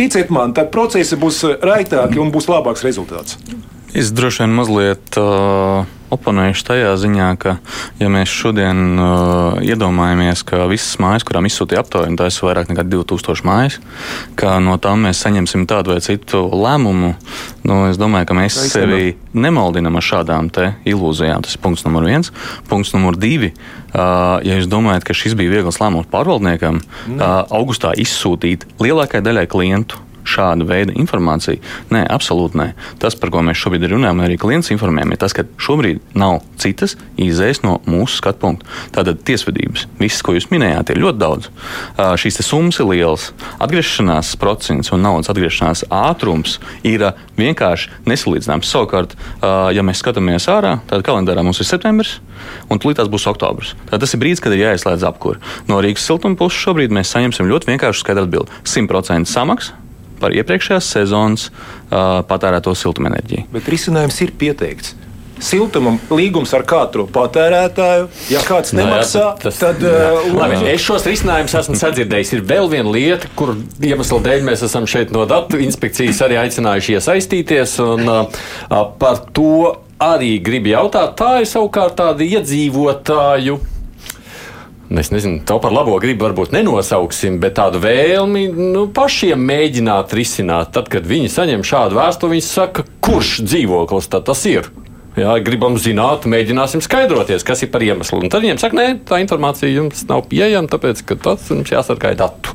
[0.00, 3.38] ticiet man, tad procesi būs raitāki un būs labāks rezultāts.
[3.98, 7.56] Es droši vien mazliet uh, oponējuši tajā ziņā, ka,
[7.98, 12.84] ja mēs šodien uh, iedomājamies, ka visas mājas, kurām izsūtīja aptaujā, tas ir vairāk nekā
[12.86, 13.80] 2000 mājas,
[14.38, 17.12] ka no tām mēs saņemsim tādu vai citu lēmumu,
[17.66, 20.52] nu, es domāju, ka mēs tā sevi nemaldinam ar šādām
[20.86, 21.42] ilūzijām.
[21.42, 22.30] Tas ir punkts numur viens.
[22.70, 23.50] Punkts numur divi.
[23.88, 29.48] Uh, ja jūs domājat, ka šis bija viegls lēmums pārvaldniekam, uh, augustā izsūtīt lielākajai daļai
[29.50, 31.62] klientu šāda veida informāciju.
[31.94, 32.68] Nē, absolūti nē.
[33.02, 36.96] Tas, par ko mēs šobrīd runājam, arī klients informējam, ir tas, ka šobrīd nav citas
[37.20, 38.68] izējas no mūsu skatu punkta.
[38.94, 41.50] Tātad tiesvedības, visas, ko jūs minējāt, ir ļoti daudz.
[42.20, 43.30] Šīs summas ir lielas.
[43.62, 48.68] Atgriešanās procents un naudas atgriešanās ātrums ir vienkārši nesalīdzināms.
[48.68, 49.16] Savukārt,
[49.74, 52.18] ja mēs skatāmies ārā, tad kalendārā mums ir septembris.
[52.70, 53.74] Un tūlīt tas būs oktobris.
[53.90, 55.42] Tad tas ir brīdis, kad ir jāizslēdz apkūra.
[55.70, 58.62] No Rīgas siltuma puses šobrīd mēs saņemsim ļoti vienkāršu skaidru atbildi.
[58.62, 59.74] 100% samaksa
[60.20, 63.48] par iepriekšējās sezonas uh, patērēto siltumenerģiju.
[63.54, 64.96] Bet risinājums ir pieteikts.
[65.38, 68.08] Siltumam līgums ar katru patērētāju.
[68.32, 69.84] Ja kāds nemaksā, no, jā, tas, tad.
[69.86, 72.34] Uh, Labi, es šos risinājumus esmu sadzirdējis.
[72.34, 76.98] Ir vēl viena lieta, kur iemesla dēļ mēs esam šeit no datu inspekcijas arī aicinājuši
[76.98, 77.78] iesaistīties.
[77.86, 81.14] Un, uh, par to arī gribu jautāt.
[81.18, 83.60] Tā ir savukārt tāda iedzīvotāju
[84.96, 90.72] es nezinu, to par labo gribu varbūt nenosauksim, bet tādu vēlmi nu, pašiem mēģināt risināt.
[90.72, 94.70] Tad, kad viņi saņem šādu vēstuli, viņi saka, kurš dzīvoklis tas ir.
[95.18, 98.20] Jā, gribam zināt, mēģināsim skaidroties, kas ir par iemeslu.
[98.22, 102.14] Un tad viņiem saka, nē, tā informācija jums nav pieejama, tāpēc, ka tas jums jāsargāj
[102.20, 102.54] datu.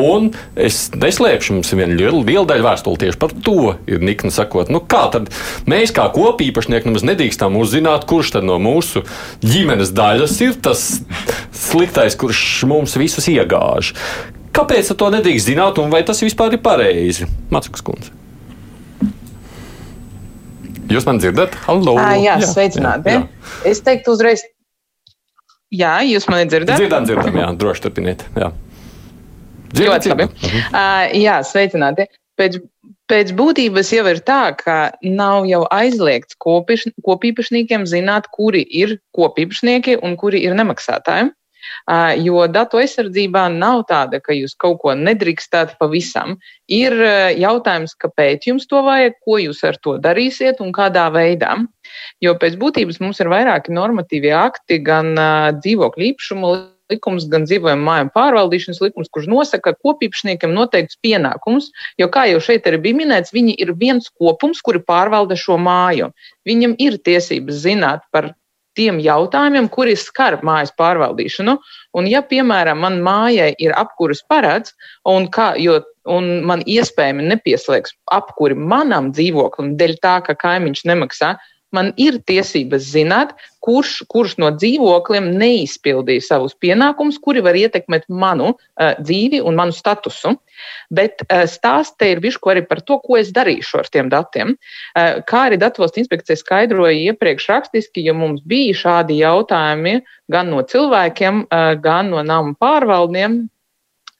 [0.00, 3.76] Un es neslēpšu, mums ir viena liela, liela daļa vēstule tieši par to.
[3.86, 5.30] Ir nikni sakot, nu kā tad
[5.70, 9.04] mēs kā kopīpašnieki nemaz nedrīkstam uzzināt, kurš tad no mūsu
[9.44, 10.82] ģimenes daļas ir tas
[11.54, 13.94] sliktais, kurš mums visus iegāž.
[14.54, 17.30] Kāpēc to nedrīkst zināt, un vai tas vispār ir pareizi?
[17.54, 18.10] Matskas kundze.
[20.90, 21.54] Jūs man dzirdat?
[21.68, 21.96] Hallo!
[21.98, 23.14] À, jā, jā, sveicināti!
[23.14, 23.70] Jā, jā.
[23.70, 24.44] Es teiktu uzreiz,
[25.72, 26.76] jā, jūs mani dzirdat?
[26.82, 28.26] Dzirdam, dzirdam, jā, droši turpiniet.
[28.36, 28.52] Jā.
[29.74, 30.28] Ļoti labi.
[30.70, 32.06] Uh, jā, sveicināti.
[32.38, 32.58] Pēc,
[33.10, 40.00] pēc būtības jau ir tā, ka nav jau aizliegts kopiš, kopīpašniekiem zināt, kuri ir kopīpašnieki
[40.02, 41.30] un kuri ir nemaksātāji.
[42.20, 46.36] Jo datu aizsardzībā nav tāda, ka jūs kaut ko nedrīkstāt pavisam.
[46.68, 46.96] Ir
[47.40, 51.56] jautājums, kāpēc jums to vajag, ko jūs ar to darīsiet un kādā veidā.
[52.24, 55.14] Jo pēc būtības mums ir vairāki normatīvie akti, gan
[55.60, 56.54] dzīvokļu īpašumu
[56.92, 61.70] likums, gan dzīvojama mājām pārvaldīšanas likums, kurš nosaka kopīpašniekiem noteikts pienākums,
[62.00, 66.12] jo, kā jau šeit arī bija minēts, viņi ir viens kopums, kuri pārvalda šo māju.
[66.48, 68.34] Viņam ir tiesības zināt par
[68.74, 71.56] tiem jautājumiem, kuri skar mājas pārvaldīšanu.
[71.94, 74.74] Un, ja, piemēram, man mājai ir apkuras parāds,
[75.08, 75.78] un, kā, jo,
[76.10, 81.34] un man iespējami nepieslēgs apkuri manam dzīvoklim, dēļ tā, ka kaimiņš nemaksā,
[81.74, 83.34] man ir tiesības zināt,
[83.64, 89.74] kurš, kurš no dzīvokļiem neizpildīja savus pienākumus, kuri var ietekmēt manu uh, dzīvi un manu
[89.74, 90.34] statusu.
[90.94, 94.54] Bet uh, stāsts te ir bišku arī par to, ko es darīšu ar tiem datiem.
[94.92, 99.98] Uh, kā arī Datvalsts inspekcija skaidroja iepriekš rakstiski, jo mums bija šādi jautājumi
[100.32, 103.44] gan no cilvēkiem, uh, gan no namu pārvaldiem.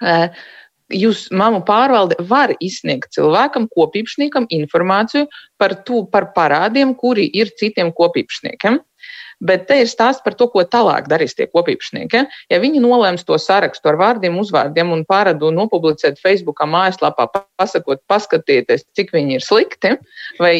[0.04, 0.28] Uh,
[0.92, 5.28] jūs mammu pārvalde var izsniegt cilvēkam, kopīpašniekam, informāciju
[5.60, 8.80] par, to, par parādiem, kuri ir citiem kopīpašniekiem.
[9.44, 12.22] Bet te ir stāsts par to, ko tālāk darīs tie kopīpašnieki.
[12.52, 17.26] Ja viņi nolēms to sarakstu ar vārdiem, uzvārdiem un pārādu nopublicēt Facebook mājaslapā,
[17.58, 19.96] pasakot, paskatieties, cik viņi ir slikti,
[20.38, 20.54] vai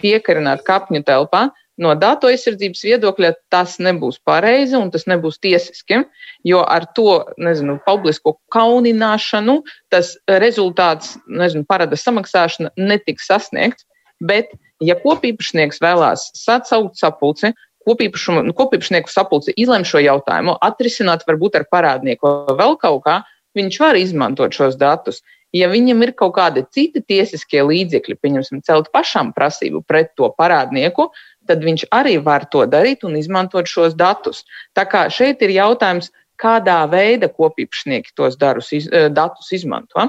[0.00, 1.48] piekarināt kapņu telpā,
[1.80, 6.02] no datu aizsardzības viedokļa tas nebūs pareizi un tas nebūs tiesiski,
[6.46, 9.60] jo ar to, nezinu, publisko kaunināšanu
[9.92, 13.86] tas rezultāts, nezinu, parada samaksāšana netiks sasniegts,
[14.20, 14.52] bet,
[14.84, 17.54] ja kopīpašnieks vēlās sacaukt sapulci,
[17.88, 23.20] kopīpašnieku sapulci izlem šo jautājumu, atrisināt varbūt ar parādnieku vai vēl kaut kā,
[23.56, 25.24] viņš var izmantot šos datus.
[25.56, 31.08] Ja viņam ir kaut kādi citi tiesiskie līdzekļi, pieņemsim, celt pašam prasību pret to parādnieku,
[31.50, 34.44] tad viņš arī var to darīt un izmantot šos datus.
[34.76, 40.08] Tā kā šeit ir jautājums, kādā veidā kopīpašnieki tos darus, iz, eh, datus izmanto.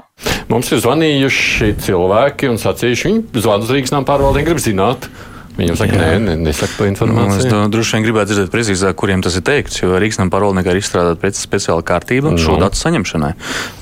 [0.51, 5.10] Mums ir zvanījuši cilvēki un sacījuši, viņi zvana uz Rīgas nama pārvaldību, grib zināt,
[5.51, 7.32] Viņam saka, nē, ne, nesaka to informāciju.
[7.36, 10.32] Nu, es do, droši vien gribētu dzirdēt precīzāk, kuriem tas ir teikts, jo Rīgas nama
[10.32, 12.39] pārvaldniekā ir izstrādāta speciāla kārtība no.
[12.39, 12.62] šo nu.
[12.63, 13.32] datu saņemšanai.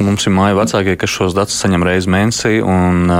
[0.01, 3.13] Mums ir māja vecākie, kas šos datus saņem reizi mēnesī un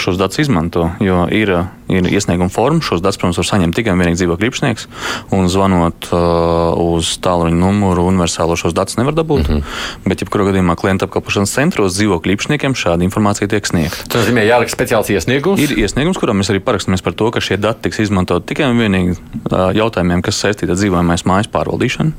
[0.00, 1.52] šos datus izmanto, jo ir,
[1.98, 2.82] ir iesnieguma forma.
[2.84, 4.88] Šos datus, protams, var saņemt tikai un vienīgi dzīvokļu īpašnieks,
[5.36, 9.48] un zvanot uh, uz tālruņa numuru universālo šos datus nevar dabūt.
[9.48, 10.08] Mm -hmm.
[10.08, 14.08] Bet, jebkurā gadījumā, klienta apkalpošanas centros dzīvokļu īpašniekiem šāda informācija tiek sniegta.
[14.08, 15.60] Tas nozīmē, jāraksta speciāls iesniegums.
[15.60, 18.78] Ir iesniegums, kurā mēs arī parakstamies par to, ka šie dati tiks izmantot tikai un
[18.78, 19.16] vienīgi
[19.50, 22.12] jautājumiem, kas saistīti ar dzīvojamais mājas pārvaldīšanu.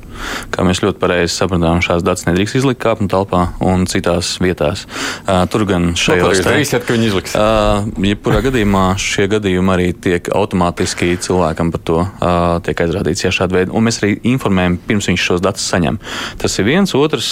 [0.53, 4.85] Kā mēs ļoti pareizi sapratām, šās datus nedrīkst izlikt kāpņu telpā un citās vietās.
[5.51, 7.35] Tur gan šajos no, darīsiet, ka viņi izliks.
[8.05, 12.01] Jebkurā gadījumā šie gadījumi arī tiek automātiski cilvēkam par to
[12.65, 13.73] tiek aizrādīts, ja šāda veida.
[13.75, 15.99] Un mēs arī informējam, pirms viņš šos datus saņem.
[16.41, 17.31] Tas ir viens, otrs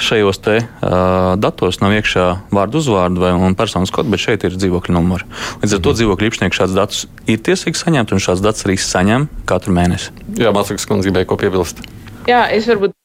[0.00, 4.96] šajos te, uh, datos nav iekšā vārdu uzvārdu vai personas kods, bet šeit ir dzīvokļa
[4.96, 5.28] numuri.
[5.62, 5.98] Līdz ar to mhm.
[6.00, 10.14] dzīvokļu īpašnieks šāds datus ir tiesīgs saņemt, un šāds dats arī saņem katru mēnesi.
[10.40, 11.84] Jā, Mākslinieks kundze gribēja ko piebilst.
[12.28, 12.96] Jā, es varbūt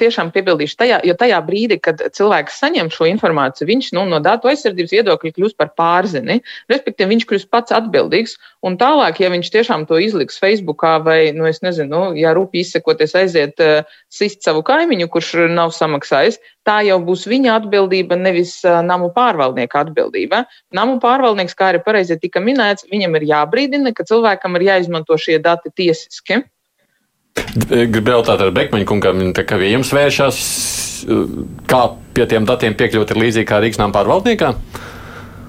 [0.00, 4.50] tiešām piebildīšu tajā, jo tajā brīdī, kad cilvēks saņem šo informāciju, viņš nu, no datu
[4.50, 6.40] aizsardzības viedokļa kļūst par pārzini,
[6.72, 8.36] respektīvi viņš kļūst pats atbildīgs.
[8.64, 12.64] Un tālāk, ja viņš tiešām to izliks Facebookā vai, nu, es nezinu, nu, ja rūpīgi
[12.64, 18.56] izsekoties aiziet uh, sist savu kaimiņu, kurš nav samaksājis, tā jau būs viņa atbildība, nevis
[18.64, 20.44] uh, namu pārvaldnieka atbildība.
[20.74, 25.38] Namu pārvaldnieks, kā arī pareizi tika minēts, viņam ir jābrīdina, ka cilvēkam ir jāizmanto šie
[25.44, 26.42] dati tiesiski.
[27.54, 30.38] Gribēju jautāt ar Bekmaņa kungam, kā pie jums vēršas,
[31.70, 31.82] kā
[32.16, 34.50] pie tiem datiem piekļūt ir līdzīgi kā Rīgas nama pārvaldniekā?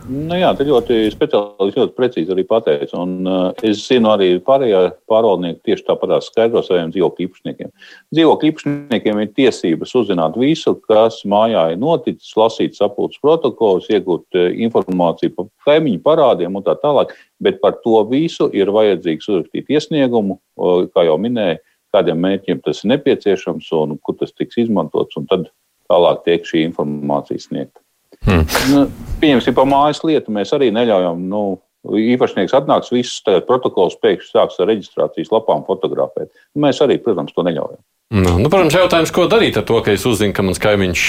[0.06, 3.00] Nu jā, tas ļoti speciālisti ļoti precīzi arī pateica.
[3.02, 7.71] Un, uh, es zinu, arī pārējā pārvaldnieki tieši tāpat skaidro saviem dzīvokļu īpašniekiem.
[8.13, 14.52] Dzīvokļu īpašniekiem ir tiesības uzzināt visu, kas mājā ir noticis, lasīt sapulces protokolus, iegūt uh,
[14.67, 17.17] informāciju par kaimiņu parādiem un tā tālāk.
[17.41, 21.63] Bet par to visu ir vajadzīgs uzrakstīt iesniegumu, uh, kā jau minēju,
[21.95, 25.17] kādiem mērķiem tas ir nepieciešams un kur tas tiks izmantots.
[25.31, 25.49] Tad
[25.89, 27.79] tālāk tiek šī informācija sniegta.
[28.25, 28.45] Hmm.
[28.71, 28.86] Nu,
[29.21, 31.25] pieņemsim, par mājas lietu mēs arī neļaujam.
[31.29, 31.41] Nu,
[31.86, 36.31] īpašnieks atnāks, visus protokolus pēkšņi sāks ar reģistrācijas lapām fotografēt.
[36.58, 37.81] Mēs arī, protams, to neļaujam.
[38.13, 41.04] Nu, nu, protams, jautājums, ko darīt ar to, ka es uzzinu, ka mans kaimiņš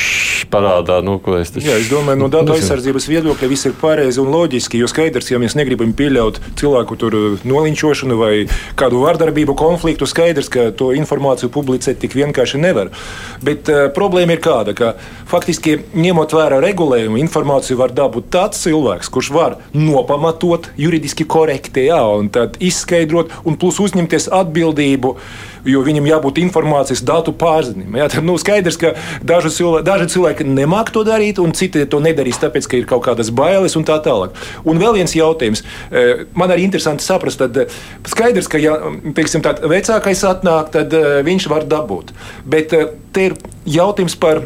[0.49, 1.67] parādā, nu, ko es taču.
[1.69, 5.37] Jā, es domāju, no datu aizsardzības viedokļa viss ir pareizi un loģiski, jo skaidrs, ja
[5.37, 8.31] mēs negribam pieļaut cilvēku tur nolinčošanu vai
[8.81, 12.89] kādu vārdarbību, konfliktu, skaidrs, ka to informāciju publicēt tik vienkārši nevar.
[13.45, 14.95] Bet uh, problēma ir kāda, ka
[15.29, 22.01] faktiski ņemot vērā regulējumu, informāciju var dabūt tāds cilvēks, kurš var nopamatot juridiski korekti, jā,
[22.17, 25.13] un tad izskaidrot un plus uzņemties atbildību
[25.67, 27.95] jo viņam jābūt informācijas datu pārzinim.
[27.99, 28.95] Jā, tad, nu, skaidrs, ka
[29.27, 33.05] daži cilvēki, daži cilvēki nemāk to darīt, un citi to nedarīs, tāpēc, ka ir kaut
[33.07, 34.37] kādas bailes un tā tālāk.
[34.67, 35.65] Un vēl viens jautājums.
[35.91, 37.67] E, man arī interesanti saprast, tad e,
[38.09, 38.79] skaidrs, ka, ja
[39.17, 42.15] teiksim, vecākais atnāk, tad e, viņš var dabūt.
[42.47, 42.75] Bet
[43.13, 44.45] te ir jautājums par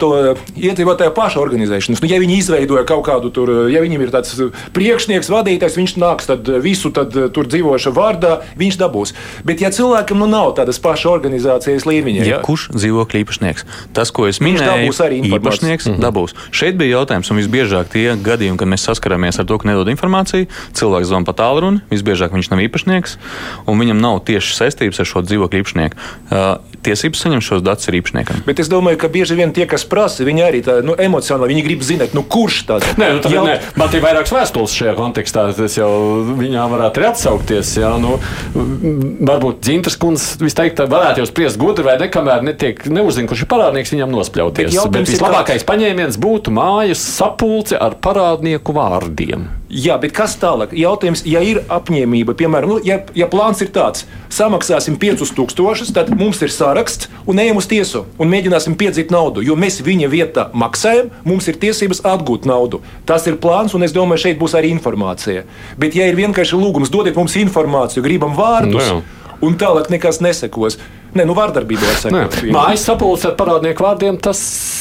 [0.00, 0.10] to
[0.54, 2.02] iedzīvotāju pašu organizēšanas.
[2.02, 4.36] Nu, ja viņi izveidoja kaut kādu tur, ja viņam ir tāds
[4.76, 9.14] priekšnieks, vadītājs, viņš nāks tad visu tad, tur dzīvoša vārdā, viņš dabūs.
[9.46, 13.66] Bet, ja cilvēkam nu nav tādas pašas organizācijas līmeņa, ja, kurš dzīvokļa īpašnieks?
[13.96, 16.02] Tas, ko es minēju, dabūs arī īpašnieks -hmm.
[16.04, 16.36] dabūs.
[16.54, 20.48] Šeit bija jautājums, un visbiežāk tie gadījumi, kad mēs saskaramies ar to, ka nedod informāciju,
[20.76, 23.18] cilvēks zvana pa tālruni, visbiežāk viņš nav īpašnieks,
[23.66, 25.96] un viņam nav tieši saistības ar šo dzīvokļu īpašnieku.
[26.30, 28.42] Uh, tiesības saņemt šos datus ir īpašniekam.
[28.46, 31.64] Bet es domāju, ka bieži vien tie, kas prasa, viņi arī tā nu, emocionāli viņi
[31.66, 32.98] grib zināt, nu, kurš tāds ir.
[33.00, 33.44] Nē, nu, jau...
[33.48, 35.46] nē, man ir vairākas vēstules šajā kontekstā.
[35.56, 35.90] Tas jau
[36.38, 37.74] viņām varētu arī atsaukties.
[37.80, 38.16] Jā, nu,
[38.54, 43.50] varbūt Dzintras kundze visteikt, varētu jau spriest gudri vai ne, kamēr netiek neuzzina, kurš ir
[43.50, 44.76] parādnieks, viņam nospļauties.
[44.76, 45.70] Bet, bet vislabākais kā...
[45.72, 49.48] paņēmiens būtu mājas sapulce ar parādnieku vārdiem.
[49.74, 50.70] Jā, bet kas tālāk?
[50.78, 56.38] Jautājums, ja ir apņēmība, piemēram, nu, ja, ja plāns ir tāds, samaksāsim 5000, tad mums
[56.46, 61.10] ir saraksts un ejam uz tiesu un mēģināsim piedzīt naudu, jo mēs viņa vietā maksājam,
[61.26, 62.84] mums ir tiesības atgūt naudu.
[63.08, 65.42] Tas ir plāns, un es domāju, šeit būs arī informācija.
[65.80, 68.92] Bet, ja ir vienkārši lūgums, dodiet mums informāciju, gribam vārdus.
[68.94, 70.78] No, nu un tālāk nekas nesekos.
[71.14, 72.38] Nē, nu, vārdarbība var sekot.
[72.54, 74.40] Mājas sapulce ar parādnieku vārdiem tas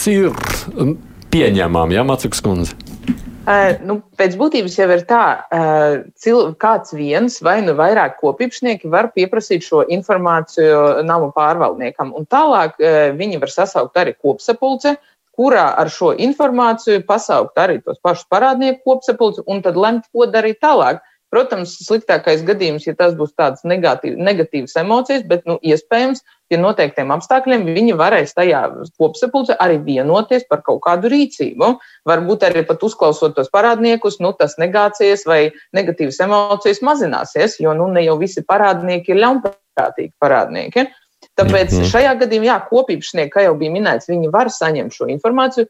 [0.10, 0.32] ir
[1.34, 2.78] pieņemami, ja Maciks kundze.
[3.44, 8.88] Uh, nu, pēc būtības jau ir tā, uh, cil, kāds viens vai nu vairāk kopīpašnieki
[8.88, 12.14] var pieprasīt šo informāciju namu pārvaldniekam.
[12.16, 14.96] Un tālāk uh, viņi var sasaukt arī kopsapulce,
[15.36, 20.62] kurā ar šo informāciju pasaukt arī tos pašus parādnieku kopsapulci un tad lemt, ko darīt
[20.64, 21.04] tālāk.
[21.34, 27.10] Protams, sliktākais gadījums, ja tas būs tāds negatīv, negatīvs emocijas, bet nu, iespējams, pie noteiktiem
[27.16, 28.62] apstākļiem viņi varēs tajā
[29.02, 31.72] kopsapulcē arī vienoties par kaut kādu rīcību.
[32.10, 35.42] Varbūt arī pat uzklausot tos parādniekus, nu, tas negācijas vai
[35.74, 40.92] negatīvas emocijas mazināsies, jo nu, ne jau visi parādnieki ir ļaunprātīgi parādnieki.
[41.40, 41.90] Tāpēc mhm.
[41.90, 45.66] šajā gadījumā, jā, kopīpašnieki, kā jau bija minēts, viņi var saņemt šo informāciju,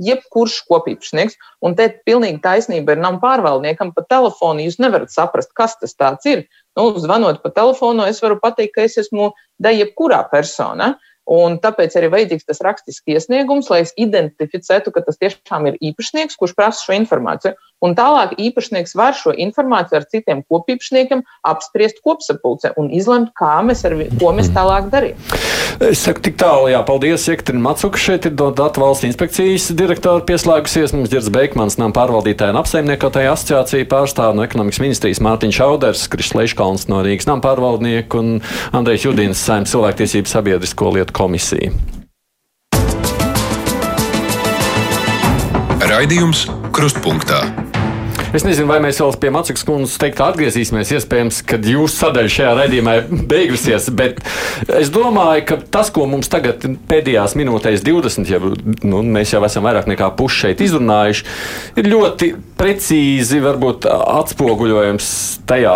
[0.00, 1.38] jebkurš kopīpašnieks.
[1.64, 4.64] Un te pilnīgi taisnība ir nam pārvaldniekam pa telefonu.
[4.64, 6.46] Jūs nevarat saprast, kas tas ir.
[6.78, 10.94] Nu, zvanot pa telefonu, es varu pateikt, ka es esmu da jebkurā persona.
[11.32, 16.38] Un tāpēc arī vajadzīgs tas rakstisks iesniegums, lai es identificētu, ka tas tiešām ir īpašnieks,
[16.40, 17.54] kurš prasa šo informāciju.
[17.82, 23.82] Un tālāk īpašnieks var šo informāciju ar citiem kopīpašniekiem apspriest kopsapulcē un izlemt, kā mēs
[23.88, 25.18] ar ko mēs tālāk darījām.
[25.82, 27.98] Es saku tik tālu, jā, paldies, Jekaterina Macuka.
[27.98, 30.94] Šeit ir datu valsts inspekcijas direktora pieslēgusies.
[30.94, 36.36] Mums ir Beigmans, nam pārvaldītāja un apsaimniekotāja asociācija pārstāv no ekonomikas ministrijas Mārtiņš Auders, Krišs
[36.38, 38.30] Leiškalns no Rīgas nam pārvaldnieku un
[38.76, 41.72] Andrejs Judins, saimnes cilvēktiesību sabiedrisko lietu komisija.
[45.82, 47.71] Raidījums Krustpunktā.
[48.32, 50.94] Es nezinu, vai mēs vēl pie Macikas kundzes teikt atgriezīsimies.
[50.96, 52.94] Iespējams, ka jūsu sadaļa šajā raidījumā
[53.28, 54.22] beigusies, bet
[54.72, 59.68] es domāju, ka tas, ko mums tagad pēdējās minūtēs 20, ja nu, mēs jau esam
[59.68, 61.28] vairāk nekā puši šeit izrunājuši,
[61.76, 62.30] ir ļoti
[62.62, 65.08] precīzi varbūt atspoguļojams
[65.50, 65.74] tajā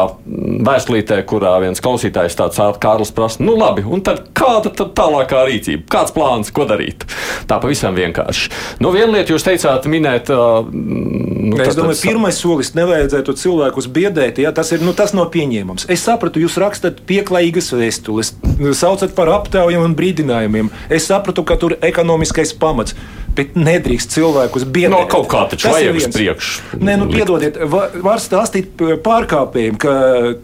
[0.67, 5.87] vēstulītē, kurā viens klausītājs tāds Kārlis prasa, nu labi, un tad kāda tad tālākā rīcība?
[5.91, 7.05] Kāds plāns, ko darīt?
[7.51, 8.53] Tā pavisam vienkārši.
[8.83, 10.31] Nu, viena lieta jūs teicāt minēt.
[10.31, 14.41] Nu, es domāju, pirmais solis nevajadzētu cilvēkus biedēt.
[14.43, 15.89] Ja, tas, ir, nu, tas nav pieņēmams.
[15.93, 18.35] Es sapratu, jūs rakstat pieklājīgas vēstules,
[18.79, 20.71] saucat par aptaujām un brīdinājumiem.
[20.93, 22.95] Es sapratu, ka tur ekonomiskais pamats
[23.37, 24.93] bet nedrīkst cilvēkus biedēt.
[24.93, 26.81] No kaut kā taču vajag uz priekšu.
[26.81, 28.73] Nē, nu, piedodiet, var stāstīt
[29.05, 29.95] pārkāpējiem, ka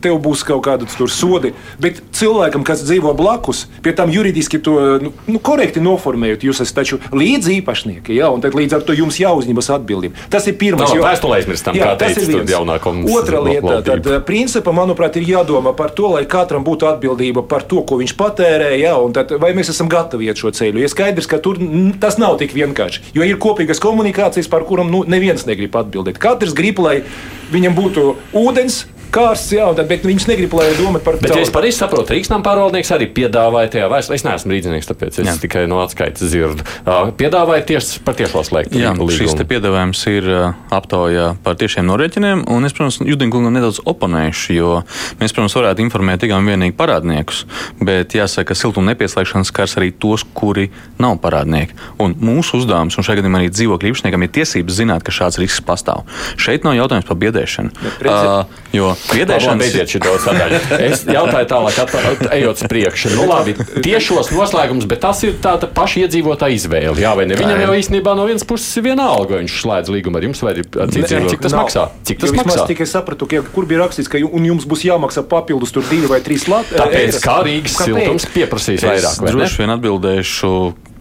[0.04, 1.52] tev būs kaut kāda sodi,
[1.82, 6.82] bet cilvēkam, kas dzīvo blakus, pie tam juridiski to nu, nu, korekti noformējot, jūs esat
[6.82, 10.28] taču līdz īpašnieki, ja, un tad līdz ar to jums jāuzņemas atbildība.
[10.32, 10.88] Tas ir pirmais.
[10.90, 13.22] No, jo, vēstulē aizmirstam, jā, kā teica tur jaunā komisija.
[13.22, 17.82] Otra lieta, tad principā, manuprāt, ir jādomā par to, lai katram būtu atbildība par to,
[17.88, 20.82] ko viņš patērē, ja, un tad vai mēs esam gatavi iet šo ceļu.
[20.82, 21.60] Ir skaidrs, ka tur
[22.02, 23.12] tas nav tik vienkārši vienkārši.
[23.14, 26.18] Jo ir kopīgas komunikācijas, par kurām nu, neviens negrib atbildēt.
[26.18, 27.02] Katrs grib, lai
[27.52, 31.26] viņam būtu ūdens, kārsts, jā, tad, bet viņš negrib, lai doma par to.
[31.26, 34.18] Bet, ja es pareizi saprotu, Rīgas nama pārvaldnieks arī piedāvāja tajā vēstulē.
[34.18, 35.34] Es neesmu rīznieks, tāpēc es jā.
[35.42, 36.64] tikai no atskaites dzirdu.
[37.18, 38.80] Piedāvāja tieši par tiešo slēgtu.
[38.80, 39.12] Jā, līgumu.
[39.12, 40.28] šis piedāvājums ir
[40.72, 44.72] aptaujā par tiešiem norēķiniem, un es, protams, Judinkungam nedaudz oponēšu, jo
[45.20, 47.44] mēs, protams, varētu informēt tikai un vienīgi parādniekus,
[47.82, 50.70] bet jāsaka, ka siltuma nepieslēgšana skars arī tos, kuri
[51.02, 51.76] nav parādnieki.
[52.02, 55.62] Un mūsu uzdevums, un šajā gadījumā arī dzīvokļu īpašniekam, ir tiesības zināt, ka šāds risks
[55.66, 56.06] pastāv.
[56.40, 57.74] Šeit nav jautājums par biedēšanu.
[58.02, 60.60] Ja, uh, jo Biedēšanas beidziet šo sadaļu.
[60.92, 61.78] Es jautāju tālāk,
[62.36, 63.12] ejot uz priekšu.
[63.16, 66.94] Nu, labi, tiešos noslēgums, bet tas ir tāda paša iedzīvotāja izvēle.
[67.02, 67.38] Jā, vai ne?
[67.38, 70.54] Viņam jau īstenībā no vienas puses ir vienalga, vai viņš slēdz līgumu ar jums vai
[70.54, 71.28] ar citiem.
[71.32, 71.64] Cik tas nav.
[71.64, 71.86] maksā?
[72.08, 72.66] Cik tas maksā?
[72.70, 76.48] Tikai sapratu, ka, kur bija rakstīts, ka jums būs jāmaksā papildus tur divi vai trīs
[76.50, 76.76] lati.
[76.78, 79.22] Tāpēc kā Rīgas siltums pieprasīs vairāk.
[79.28, 80.52] Droši vien atbildēšu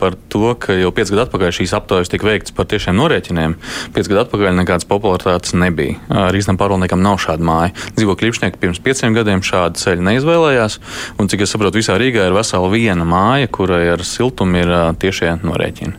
[0.02, 3.56] par to, ka jau 5 gadu atpakaļ šīs aptaujas tika veikts par tiešiem norēķiniem.
[3.96, 6.00] 5 gadu atpakaļ nekādas popularitātes nebija.
[6.34, 7.76] Rīsnam pārvaldniekam nav šāda māja.
[8.00, 10.80] Dzīvokļu īpašnieki pirms pieciem gadiem šādu ceļu neizvēlējās,
[11.22, 15.38] un cik es saprotu, visā Rīgā ir vesela viena māja, kurai ar siltumu ir tiešie
[15.46, 15.96] norēķini.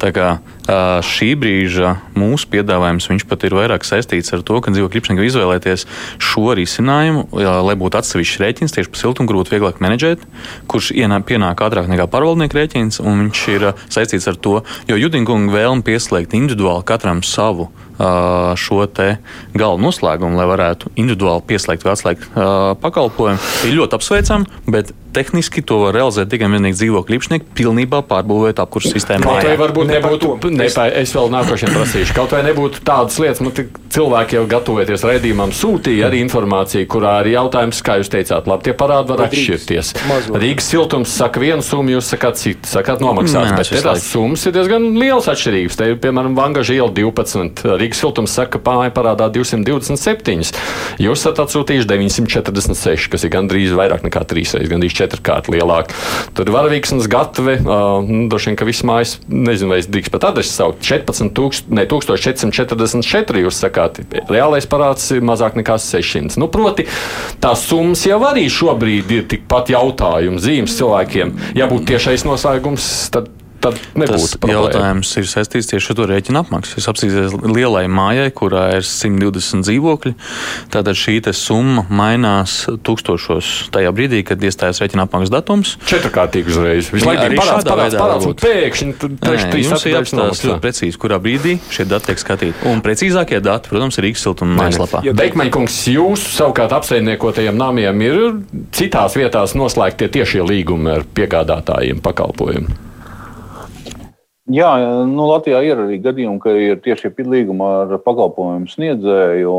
[0.00, 0.28] Tā kā
[0.64, 5.86] šī brīža mūsu piedāvājums pat ir vairāk saistīts ar to, ka dzīvokļu īpašnieki izvēlēties
[6.22, 10.24] šo risinājumu, lai būtu atsevišķs rēķins tieši par siltumgrūtu vieglāk menedžēt,
[10.70, 15.52] kurš ienāk, pienāk ātrāk nekā pārvaldnieka rēķins, un viņš ir saistīts ar to, jo Judinkunga
[15.52, 18.82] vēlme pieslēgt individuāli katram savu šo
[19.54, 22.26] gala noslēgumu, lai varētu individuāli pieslēgt vai atslēgt
[22.82, 28.58] pakalpojumu, ir ļoti apsveicama, bet tehniski to var realizēt tikai vienīgi dzīvokļu īpašnieki, pilnībā pārbūvēt
[28.64, 29.28] apkursu sistēmu.
[29.28, 33.44] Kaut vai varbūt ne nebūtu, nepā, es vēl nākošajam prasīšu, kaut vai nebūtu tādas lietas,
[33.44, 33.54] nu,
[33.94, 38.74] cilvēki jau gatavoties raidījumam sūtīja arī informāciju, kurā ir jautājums, kā jūs teicāt, labi, tie
[38.78, 39.92] parādi var atšķirties.
[40.34, 44.88] Rīgas siltums saka vienu summu, jūs sakāt citu, sakāt nomaksāts, bet tās summas ir diezgan
[44.98, 45.78] lielas atšķirības.
[45.78, 50.54] Te ir, piemēram, Vangaža iela 12, Rīgas siltums saka, pāja parādā 227.
[51.02, 55.94] Jūs esat atsūtījuši 946, kas ir gandrīz vairāk nekā trīsreiz, gandrīz četrkārt lielāka.
[56.34, 60.28] Tur var vīksnes gatave, uh, droši vien, ka viss mājas, nezinu, vai es drīkst pat
[60.32, 63.83] adresi saukt, 14, tūkst, ne, 1444, jūs sakāt,
[64.30, 66.38] reālais parāds ir mazāk nekā 600.
[66.40, 66.86] Nu, proti,
[67.42, 71.34] tās summas jau arī šobrīd ir tikpat jautājumu zīmes cilvēkiem.
[71.58, 73.33] Ja būtu tiešais noslēgums, tad
[73.64, 74.68] tad nebūtu tas problēma.
[74.68, 76.78] jautājums ir saistīts tieši ar to rēķinu apmaksu.
[76.80, 80.14] Es apsīsies lielai mājai, kurā ir 120 dzīvokļi.
[80.74, 85.74] Tātad šī summa mainās tūkstošos tajā brīdī, kad iestājas rēķina apmaksas datums.
[85.88, 86.90] Četrkārtīgi uzreiz.
[86.92, 91.56] Visu laiku arī parāds, parāds, parāds, un pēkšņi tur ir jāapstāsta ļoti precīzi, kurā brīdī
[91.72, 92.68] šie dati tiek skatīti.
[92.70, 95.04] Un precīzākie dati, protams, ir Rīgas siltuma mājaslapā.
[95.16, 98.24] Beigmaņkungs, jūsu savukārt apsaimniekotajiem namiem ir
[98.76, 102.93] citās vietās noslēgtie tiešie līgumi ar piegādātājiem pakalpojumu.
[104.52, 104.74] Jā,
[105.08, 109.52] nu, Latvijā ir arī gadījumi, ka ir tieši līguma ar pakalpojumu sniedzēju,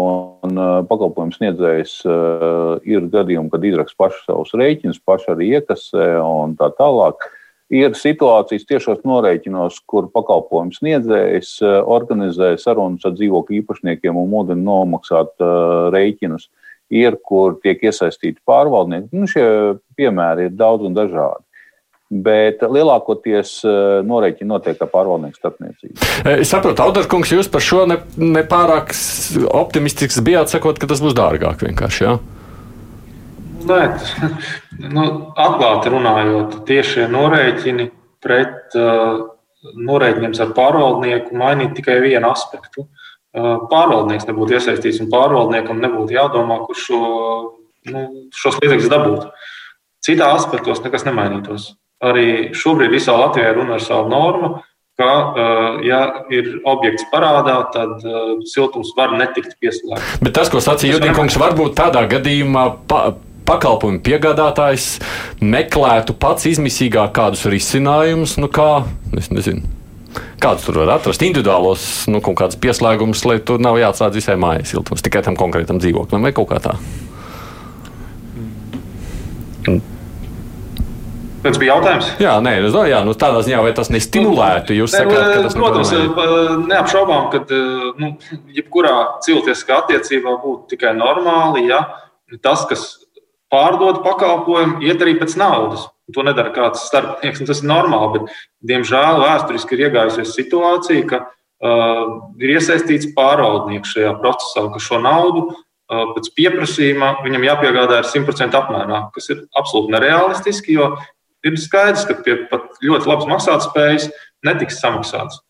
[0.46, 6.10] un uh, pakalpojumu sniedzējs uh, ir gadījumi, kad izraksta pašu savus rēķinus, paši arī iekasē
[6.22, 7.26] un tā tālāk.
[7.74, 14.62] Ir situācijas tiešos norēķinos, kur pakalpojumu sniedzējs uh, organizē sarunas ar dzīvokļu īpašniekiem un mudina
[14.68, 15.34] nomaksāt
[15.98, 16.46] rēķinus.
[16.94, 19.10] Ir, kur tiek iesaistīti pārvaldnieki.
[19.18, 19.48] Nu, šie
[19.98, 21.42] piemēri ir daudz un dažādi
[22.10, 25.98] bet lielākoties eh, norēķini notiek ar pārvaldnieku starpniecību.
[26.22, 31.16] Eh, es saprotu, Audarkungs, jūs par šo nepārāk ne optimistisks bijāt, sakot, ka tas būs
[31.18, 32.04] dārgāk vienkārši.
[32.06, 32.18] Jā?
[33.66, 33.80] Nē,
[34.94, 35.06] nu,
[35.42, 37.88] atklāti runājot, tiešie norēķini
[38.22, 39.24] pret uh,
[39.74, 42.86] norēķiniem ar pārvaldnieku mainīt tikai vienu aspektu.
[43.36, 47.00] Uh, pārvaldnieks nebūtu iesaistīts un pārvaldniekam nebūtu jādomā, kurš šo,
[47.90, 48.06] nu,
[48.38, 49.26] šos līdzekļus dabūt.
[50.06, 51.72] Citā aspektos nekas nemainītos
[52.04, 54.50] arī šobrīd visā Latvijā runa ar savu normu,
[55.00, 60.20] ka, eh, ja ir objekts parādā, tad eh, siltums var netikt pieslēgts.
[60.24, 62.68] Bet tas, ko sacīja Judīkungs, varbūt tādā gadījumā.
[62.88, 63.14] Pa
[63.46, 64.96] pakalpojumu piegādātājs
[65.38, 69.62] meklētu pats izmisīgāk kādus risinājumus, nu kā, es nezinu.
[70.42, 71.22] Kādus tur var atrast?
[71.22, 75.78] Individuālos, nu, kaut kādas pieslēgumus, lai tur nav jāatslēdz visai mājas siltums, tikai tam konkrētam
[75.78, 76.74] dzīvoklim vai kaut kā tā.
[79.68, 79.95] Mm.
[81.46, 82.08] Tas bija jautājums.
[82.24, 84.74] Jā, nē, es domāju, jā, nu, tādā ziņā, vai tas nestimulētu.
[84.80, 85.92] Jūs sakāt, ka tas protams,
[86.72, 87.44] neapšaubām, ka
[88.02, 88.10] nu,
[88.56, 91.84] jebkurā cilvēciskā attiecībā būtu tikai normāli, ja
[92.42, 92.88] tas, kas
[93.54, 95.86] pārdod pakalpojumu, iet arī pēc naudas.
[96.14, 98.20] To nedara kāds starpnieks, un tas ir normāli.
[98.20, 98.42] Bet,
[98.74, 102.02] diemžēl vēsturiski ir iegājusies situācija, ka uh,
[102.42, 108.62] ir iesaistīts pārvaldnieks šajā procesā, ka šo naudu uh, pēc pieprasījuma viņam jāpiegādā ar 100%
[108.62, 110.94] apmērā, kas ir absolūti nereālistiski, jo
[111.46, 114.10] ir skaidrs, ka pie pat ļoti labas maksātspējas
[114.46, 115.42] netiks samaksāts.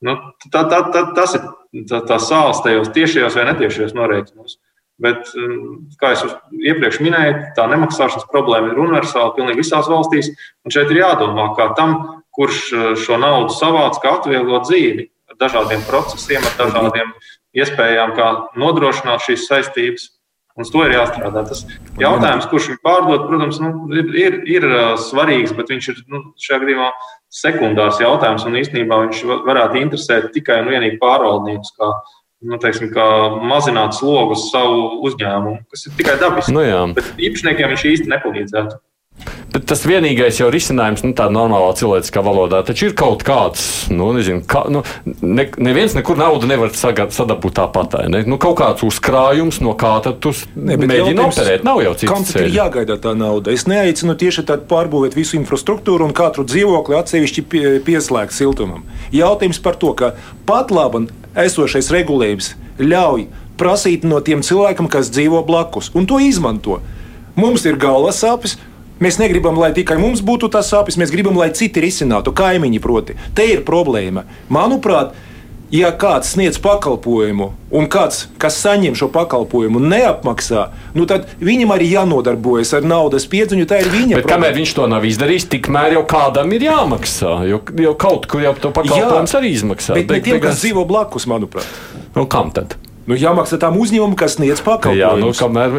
[0.00, 0.16] Nu,
[0.48, 1.44] tā, tā, tā, tas ir
[1.90, 4.56] tā, tā sāls tajos tiešajos vai netiešajos norēķinos.
[5.00, 10.28] Bet, um, kā jau iepriekš minēju, tā nemaksāšanas problēma ir universāla pilnīgi visās valstīs.
[10.68, 11.96] Šeit ir jādomā, kā tam,
[12.36, 17.14] kurš uh, šo naudu savāc, kā atvieglot dzīvi ar dažādiem procesiem, ar dažādiem
[17.56, 18.28] iespējām, kā
[18.60, 20.10] nodrošināt šīs saistības.
[20.58, 21.44] Uz to ir jāstrādā.
[21.46, 21.62] Tas
[22.00, 24.66] jautājums, kurš viņu pārdod, protams, nu, ir, ir, ir
[25.00, 26.88] svarīgs, bet viņš ir nu, šajā gadījumā
[27.40, 28.46] sekundārs jautājums.
[28.48, 31.92] Un īstenībā viņš varētu interesēt tikai un vienīgi pārvaldniekus, kā,
[32.50, 33.06] nu, teiksim, kā
[33.46, 36.56] mazināt slogu uz savu uzņēmumu, kas ir tikai dabiski.
[36.56, 36.82] Nu, jā.
[36.98, 38.80] bet īpašniekiem viņš īsti nepalīdzētu.
[39.50, 44.12] Bet tas vienīgais jau risinājums, nu, tādā normālā cilvēciskā valodā, taču ir kaut kāds, nu,
[44.14, 44.84] nezinu, kā, nu,
[45.20, 47.96] ne, neviens nekur naudu nevar sagad, sadabūt tāpat.
[48.12, 48.22] Ne?
[48.30, 52.12] Nu, kaut kāds uzkrājums, no kā tad tu ne, mēģini operēt, nav jau cits.
[52.12, 53.50] Kam tad ir jāgaida tā nauda?
[53.56, 58.86] Es neaicinu tieši tādu pārbūvēt visu infrastruktūru un katru dzīvokli atsevišķi pie, pieslēgt siltumam.
[59.14, 60.14] Jautājums par to, ka
[60.46, 61.08] pat labi
[61.38, 63.26] esošais regulējums ļauj
[63.60, 66.80] prasīt no tiem cilvēkiem, kas dzīvo blakus, un to izmanto.
[67.38, 68.56] Mums ir galvas sāpes,
[69.00, 73.14] Mēs negribam, lai tikai mums būtu tas sāpes, mēs gribam, lai citi risinātu, kaimiņi proti.
[73.32, 74.26] Te ir problēma.
[74.52, 75.14] Manuprāt,
[75.72, 80.66] ja kāds sniedz pakalpojumu, un kāds, kas saņem šo pakalpojumu, neapmaksā,
[80.98, 83.64] nu tad viņam arī jānodarbojas ar naudas piedziņu.
[83.70, 84.34] Tā ir viņa Bet, problēma.
[84.34, 87.34] Kamēr viņš to nav izdarījis, tikmēr jau kādam ir jāmaksā.
[87.48, 89.96] Jo, jo kaut kur jau to pakalpojumu arī izmaksā.
[89.96, 91.80] Bet, bet ne tiem, kas dzīvo blakus, manuprāt.
[92.12, 92.76] Nu, kam tad?
[93.10, 95.00] Nu, jāmaksā tām uzņēmumam, kas sniedz pakalpojumus.
[95.02, 95.72] Jā, nu, kamēr...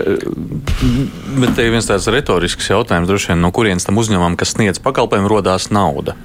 [1.40, 4.82] Bet te ir viens tāds retorisks jautājums, droši vien, no kurienes tam uzņēmumam, kas sniedz
[4.84, 6.18] pakalpojumu, rodās nauda.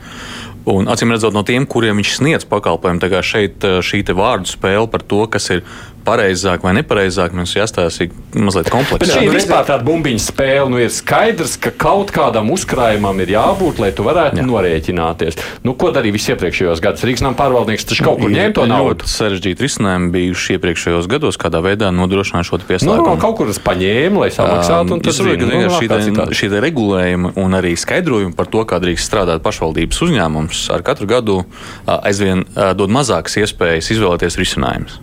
[0.66, 4.90] Un, acīm redzot, no tiem, kuriem viņš sniedz pakalpojumu, tā kā šeit šī vārdu spēle
[4.90, 5.62] par to, kas ir
[6.06, 9.02] pareizāk vai nepareizāk, mums jāstāsta mazliet kompleksāk.
[9.02, 13.80] Bet šī vispār tāda bumbiņa spēle, nu ir skaidrs, ka kaut kādam uzkrājumam ir jābūt,
[13.82, 14.46] lai tu varētu Jā.
[14.46, 15.38] norēķināties.
[15.66, 17.04] Nu, ko darīja visi iepriekšējos gados?
[17.06, 18.92] Rīgas nama pārvaldnieks taču kaut kur ņēma to naudu.
[18.94, 23.16] Ļoti sarežģīti risinājumi bijuši iepriekšējos gados, kādā veidā nodrošināja šo pieslēgumu.
[23.16, 24.96] Nu, kaut kur tas paņēma, lai samaksātu.
[24.96, 29.44] Um, tas ir nu, šī, šī regulējuma un arī skaidrojumi par to, kā drīkst strādāt
[29.44, 31.40] pašvaldības uzņēmums ar katru gadu
[31.86, 32.46] aizvien
[32.78, 35.00] dod mazākas iespējas izvēlēties risinājumus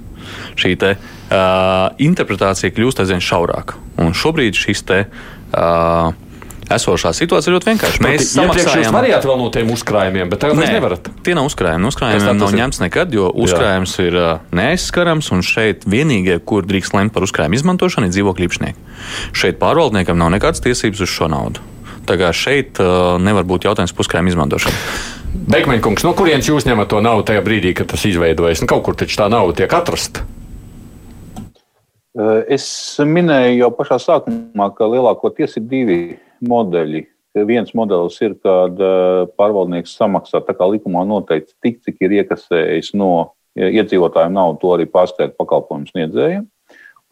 [0.60, 3.80] šī te, uh, interpretācija kļūst aizvien šaurāka.
[4.02, 5.06] Un šobrīd šis te.
[5.54, 6.14] Uh,
[6.72, 8.02] Esošā situācija ir ļoti vienkārša.
[8.04, 8.86] Mēs samaksājam.
[8.86, 11.10] Jūs varējāt vēl no tiem uzkrājumiem, bet tagad Nē, nevarat.
[11.26, 11.90] Tie nav uzkrājumi.
[11.92, 14.06] Uzkrājumiem nav ņemts nekad, jo uzkrājums Jā.
[14.08, 18.88] ir uh, neaizskarams, un šeit vienīgie, kur drīkst lemt par uzkrājumu izmantošanu, ir dzīvokļu īpašnieki.
[19.36, 21.64] Šeit pārvaldniekam nav nekādas tiesības uz šo naudu.
[22.08, 24.80] Tā kā šeit uh, nevar būt jautājums par uzkrājumu izmantošanu.
[25.34, 28.62] Bekmeņkungs, no kurienes jūs ņemat to naudu tajā brīdī, kad tas izveidojas?
[28.64, 30.24] Nu, kaut kur taču tā nauda tiek atrasta.
[32.14, 32.66] Eh, es
[33.02, 36.00] minēju jau pašā sākumā, ka lielākoties ir divi
[36.46, 37.08] modeļi.
[37.50, 42.92] Viens modelis ir, kad eh, pārvaldnieks samaksā tā kā likumā noteikts tik, cik ir iekasējis
[43.02, 46.46] no iedzīvotājiem naudu, to arī pārskaita pakalpojumu sniedzējiem.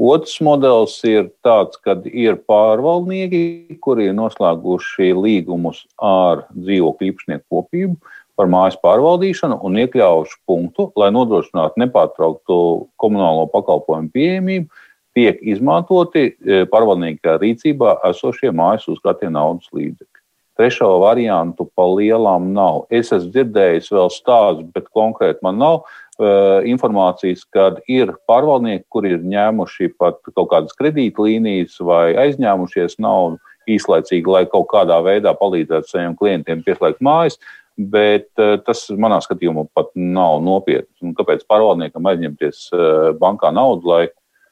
[0.02, 7.98] Otrs modelis ir tāds, kad ir pārvaldnieki, kuri ir noslēguši līgumus ar dzīvokļu īpašnieku kopību
[8.38, 12.62] par mājas pārvaldīšanu un iekļaujuši punktu, lai nodrošinātu nepārtrauktu
[13.02, 14.82] komunālo pakalpojumu pieejamību
[15.18, 20.22] tiek izmantoti e, pārvaldnieka rīcībā esošie mājas uzkrātie naudas līdzekļi.
[20.60, 22.84] Trešo variantu pa lielām nav.
[22.94, 29.16] Es esmu dzirdējis vēl stāstu, bet konkrēti man nav uh, informācijas, kad ir pārvaldnieki, kuri
[29.16, 33.40] ir ņēmuši pat kaut kādas kredītlīnijas vai aizņēmušies naudu
[33.72, 37.40] īslaicīgi, lai kaut kādā veidā palīdzētu saviem klientiem pieslēgt mājas,
[37.80, 41.16] bet uh, tas manā skatījumā pat nav nopietni.
[41.18, 42.84] Kāpēc pārvaldniekam aizņemties uh,
[43.18, 44.04] bankā naudu, lai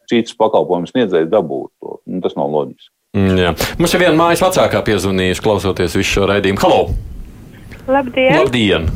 [0.10, 2.00] cits pakalpojumu sniedzējs dabūtu to.
[2.10, 2.92] Nu, tas nav loģiski.
[3.18, 3.54] Mm, jā.
[3.82, 6.62] Mums ir viena mājas vecākā piezvanījusi, klausoties visu šo raidījumu.
[6.62, 6.82] Halo!
[7.90, 8.36] Labdien!
[8.38, 8.90] Labdien.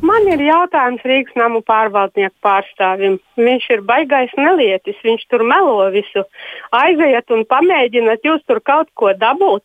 [0.00, 3.18] Man ir jautājums Rīgas namu pārvaldnieku pārstāvim.
[3.36, 6.24] Viņš ir baigais nelietis, viņš tur melo visu.
[6.74, 9.62] Aiziet un pamēģiniet jūs tur kaut ko dabūt.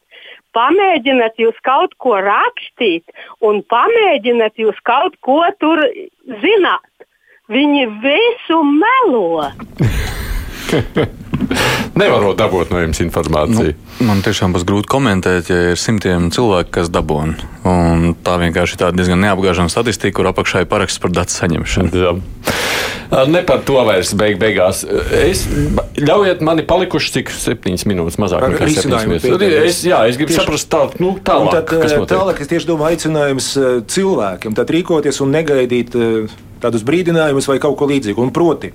[0.56, 3.08] Pamēģiniet jūs kaut ko rakstīt
[3.44, 5.82] un pamēģiniet jūs kaut ko tur
[6.44, 7.08] zināt.
[7.52, 9.50] Viņi visu melo.
[12.00, 13.76] Nevarot dabūt no jums informāciju.
[13.76, 17.36] Nu, man tiešām būs grūti komentēt, ja ir simtiem cilvēku, kas dabūna.
[18.26, 22.04] Tā vienkārši ir diezgan neapgāžama statistika, kur apakšā ir paraksts par datu saņemšanu.
[22.06, 22.16] Jā.
[23.30, 24.82] Ne par to vairs beig beigās.
[25.16, 25.46] Es,
[26.00, 29.46] ļaujiet, man ir palikuši cik septiņas minūtes mazāk nekā septiņas minūtes.
[29.62, 31.70] Es, jā, es gribu tieši, saprast tā, nu, tālāk.
[31.70, 33.52] Tad, tālāk es tieši domāju aicinājums
[33.94, 35.96] cilvēkiem tad rīkoties un negaidīt
[36.66, 38.22] tādus brīdinājumus vai kaut ko līdzīgu.
[38.26, 38.72] Un proti,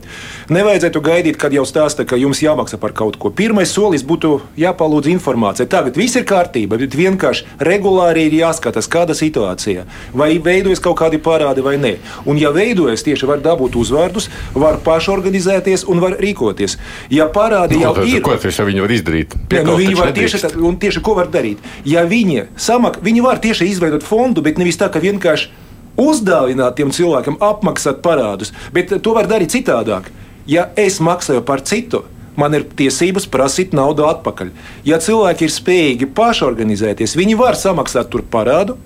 [0.52, 3.32] nevajadzētu gaidīt, kad jau stāsta, ka jums jāmaksā par kaut ko.
[3.34, 5.68] Pirmais solis būtu jāpalūdz informācija.
[5.70, 9.86] Tagad viss ir kārtībā, bet vienkārši regulāri ir jāskatās, kāda situācija.
[10.16, 11.94] Vai veidojas kaut kādi parādi vai nē.
[12.26, 16.78] Un, ja veidojas, tieši var dabūt uzvārdus, var pašorganizēties un var rīkoties.
[17.12, 19.38] Ja parādi nu, jau ir, ko tas viņi var izdarīt?
[19.50, 20.52] Jā, nu, viņi var tieši, tā,
[20.84, 21.62] tieši ko var darīt.
[21.88, 25.68] Ja viņi samak, viņi var tieši izveidot fondu, bet nevis tā, ka vienkārši
[26.00, 30.10] uzdāvināt tiem cilvēkiem, apmaksāt parādus, bet to var darīt citādāk.
[30.50, 32.04] Ja es maksāju par citu,
[32.40, 34.50] man ir tiesības prasīt naudu atpakaļ.
[34.88, 38.78] Ja cilvēki ir spējīgi pašorganizēties, viņi var samaksāt tur parādu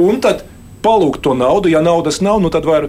[0.00, 0.44] un tad
[0.84, 1.70] palūgt to naudu.
[1.72, 2.88] Ja naudas nav, nu tad var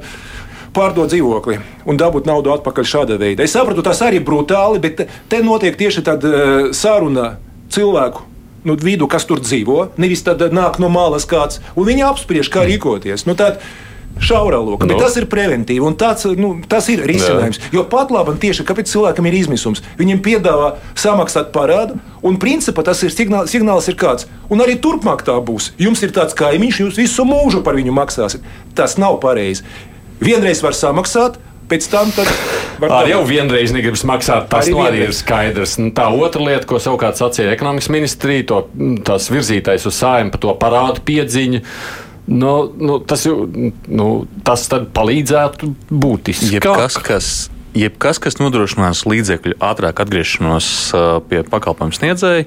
[0.76, 3.46] pārdot dzīvokli un dabūt naudu atpakaļ šāda veida.
[3.46, 7.36] Es saprotu, tas arī ir brutāli, bet te notiek tieši tāda uh, saruna
[7.72, 8.35] cilvēku
[8.66, 12.66] nu, vidu, kas tur dzīvo, nevis tad nāk no malas kāds, un viņi apspriež, kā
[12.68, 13.28] rīkoties.
[13.30, 13.62] Nu, tad,
[14.22, 14.88] šaurā lokā.
[14.88, 14.98] No.
[15.00, 17.60] Tas ir preventīvi un tāds, nu, tas ir risinājums.
[17.60, 17.72] Jā.
[17.78, 23.04] Jo pat labi, tieši kāpēc cilvēkam ir izmisums, viņam piedāvā samaksāt parādu, un principā tas
[23.06, 24.30] ir signāls, signāls ir kāds.
[24.50, 25.74] Un arī turpmāk tā būs.
[25.82, 28.46] Jums ir tāds kaimiņš, jūs visu mūžu par viņu maksāsiet.
[28.78, 29.66] Tas nav pareizi.
[30.24, 31.40] Vienreiz var samaksāt,
[31.70, 32.14] pēc tam
[32.84, 35.78] Ar jau vienreiz negribas maksāt, tas arī, nu arī ir skaidrs.
[35.82, 38.62] Nu, tā otra lieta, ko savukārt sacīja ekonomikas ministrija, to,
[39.08, 41.64] tas virzītais uz sājumu par to parādu piedziņu.
[42.26, 44.08] Nu, nu, tas, nu,
[44.46, 44.66] tas
[44.98, 46.56] palīdzētu būtiski.
[46.58, 47.34] Jebkas, kas
[47.76, 50.68] jebkas, kas nodrošinās līdzekļu ātrāk atgriešanos
[51.30, 52.46] pie pakalpojumu sniedzēja,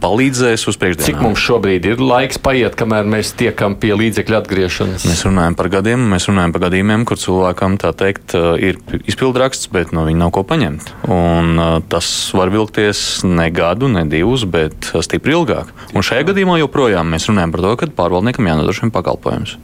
[0.00, 1.04] palīdzēs uz priekšu.
[1.04, 5.04] Cik mums šobrīd ir laiks paiet, kamēr mēs tiekam pie līdzekļu atgriešanas?
[5.08, 9.92] Mēs runājam par gadiem, mēs runājam par gadījumiem, kur cilvēkam tā teikt ir izpildraksts, bet
[9.96, 10.92] no viņa nav ko paņemt.
[11.12, 11.60] Un
[11.92, 15.74] tas var vilkties ne gadu, ne divus, bet stipri ilgāk.
[15.92, 19.58] Un šajā gadījumā joprojām mēs runājam par to, ka pārvaldniekam jānodrošina pakalpojums.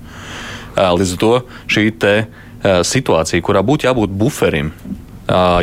[0.77, 1.33] Līdz ar to
[1.73, 1.89] šī
[2.85, 4.73] situācija, kurā būtu jābūt buferim,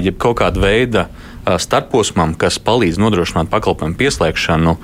[0.04, 1.08] jeb kaut kāda veida
[1.44, 4.78] starposmam, kas palīdz nodrošināt pakalpojumu pieslēgšanu,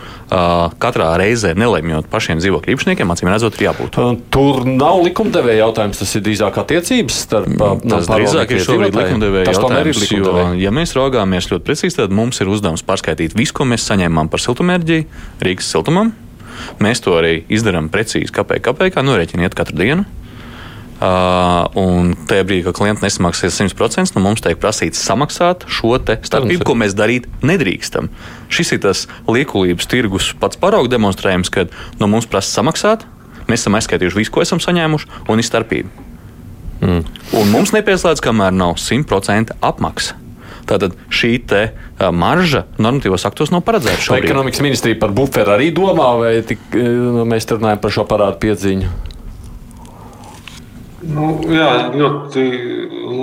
[0.84, 4.00] katrā reizē nelemjot pašiem dzīvokļu īpašniekiem, acīm redzot, ir jābūt.
[4.36, 7.64] Tur nav likumdevēja jautājums, tas ir drīzāk attiecības starp.
[7.88, 12.44] Tas drīzāk ir šobrīd likumdevēja jautājums, ir jo, ja mēs raugāmies ļoti precīzi, tad mums
[12.44, 15.08] ir uzdevums pārskaitīt visu, ko mēs saņēmām par siltumērģiju
[15.48, 16.12] Rīgas siltumam.
[16.84, 20.04] Mēs to arī izdarām precīzi, kāpēc, kāpēc, kā norēķiniet katru dienu.
[21.00, 26.66] Uh, un tajā brīdī, kad klients nesamaksās 100%, nu mums tiek prasīts samaksāt šo starpību,
[26.68, 28.10] ko mēs darīt nedrīkstam.
[28.52, 31.72] Šis ir tas liekulības tirgus pats paraugu demonstrējums, kad
[32.02, 33.08] no mums prasa samaksāt,
[33.48, 36.08] mēs esam aizskaitījuši visu, ko esam saņēmuši, un ir starpība.
[36.84, 37.06] Mm.
[37.40, 40.20] Un mums nepieslēdz, kamēr nav 100% apmaksa.
[40.68, 44.12] Tātad šī te, uh, marža normatīvos aktos nav paredzēta.
[44.12, 48.92] Vai ekonomikas ministrija par buferu arī domā, vai tik, mēs runājam par šo parādu piedziņu?
[51.00, 52.44] Nu, jā, ļoti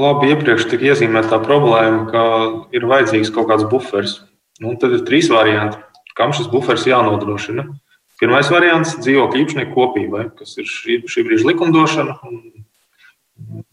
[0.01, 2.23] labi iepriekš tika iezīmēta tā problēma, ka
[2.77, 4.21] ir vajadzīgs kaut kāds buferis.
[4.63, 5.77] Nu, tad ir trīs varianti,
[6.17, 7.67] kam šis buferis jānodrošina.
[8.17, 12.17] Pirmais variants- dzīvokļu īpašnieku kopībai, kas ir šī, šī brīža likumdošana.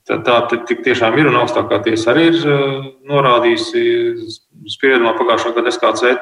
[0.03, 3.79] Tā, tā tiešām ir un augstākā tiesa arī ir uh, norādījusi
[4.67, 6.17] spriedumā pagājušā gada SKC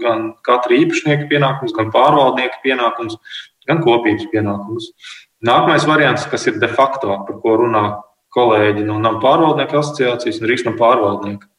[0.00, 3.18] gan katra īpašnieka pienākums, gan pārvaldnieka pienākums,
[3.68, 4.88] gan kopības pienākums.
[5.46, 7.84] Nākamais variants, kas ir de facto, par ko runā
[8.36, 11.50] kolēģi no nama pārvaldnieku asociācijas un Rīgas nama pārvaldnieka.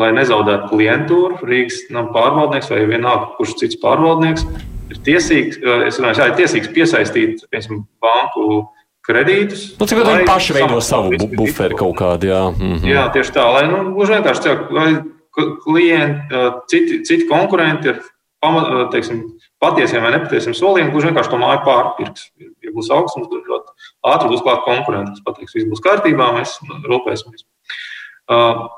[0.00, 4.46] Lai nezaudētu klientūru, Rīgas nama pārvaldnieks vai vienalga, kurš cits pārvaldnieks
[4.90, 8.46] ir tiesīgs, eh, runāju, jā, ir tiesīgs piesaistīt piemēram, banku
[9.06, 9.64] kredītus.
[9.80, 12.42] Nu, cik viņi paši veido savu bu buferi kaut kādu, jā.
[12.54, 12.88] Mm -hmm.
[12.94, 14.90] Jā, tieši tā, lai nu, gluži vienkārši cilvēki, lai
[15.64, 18.00] klienti, eh, citi, citi konkurenti ir
[18.42, 19.24] eh, teiksim,
[19.60, 22.30] patiesiem vai nepatiesiem solījumiem, kurš vienkārši to māju pārpirks.
[22.70, 26.52] Ja būs augstums, tad ļoti ātri būs klāt konkurenti, kas pateiks, viss būs kārtībā, mēs
[26.86, 27.42] rūpēsimies.
[28.30, 28.68] Uh,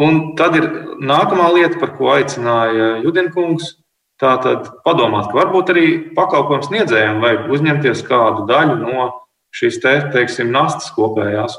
[0.00, 0.70] un tad ir
[1.04, 3.76] nākamā lieta, par ko aicināja Judinkungs.
[4.16, 9.10] Tā tad padomāt, ka varbūt arī pakalpojums sniedzējiem vajag uzņemties kādu daļu no
[9.52, 11.58] šīs te, teiksim, nastas kopējās.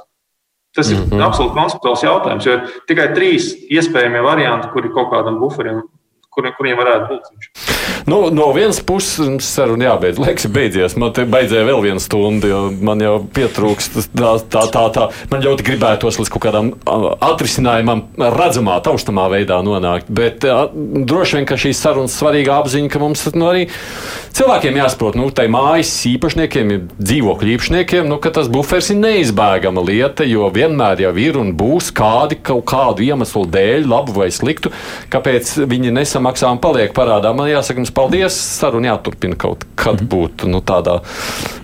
[0.74, 1.22] Tas ir mm -hmm.
[1.28, 5.84] absolūti konceptuāls jautājums, jo ir tikai trīs iespējamie varianti, kuri kaut kādam buferim
[6.38, 7.77] kuriem, kuriem varētu būt.
[8.08, 10.16] Nu, no vienas puses, saruna jābeidz.
[10.22, 10.94] Laiks beidzies.
[10.96, 15.08] Man te beidzēja vēl viena stunda, jo man jau pietrūkst tā, tā, tā, tā.
[15.28, 20.08] Man ļoti gribētos līdz kaut kādam atrisinājumam, redzamā, taustamā veidā nonākt.
[20.08, 23.66] Bet uh, droši vien, ka šīs sarunas svarīga apziņa, ka mums nu, arī
[24.38, 30.24] cilvēkiem jāsaprot, nu, tai mājas īpašniekiem, dzīvokļu īpašniekiem, nu, ka tas buferis ir neizbēgama lieta,
[30.24, 34.72] jo vienmēr jau ir un būs kādi kaut kādu iemeslu dēļ, labu vai sliktu,
[35.12, 37.36] kāpēc viņi nesam maksā un paliek parādā.
[37.36, 38.38] Man jāsaka, jums paldies.
[38.38, 40.10] Saruna jāturpina kaut kad mhm.
[40.12, 41.00] būt nu, tādā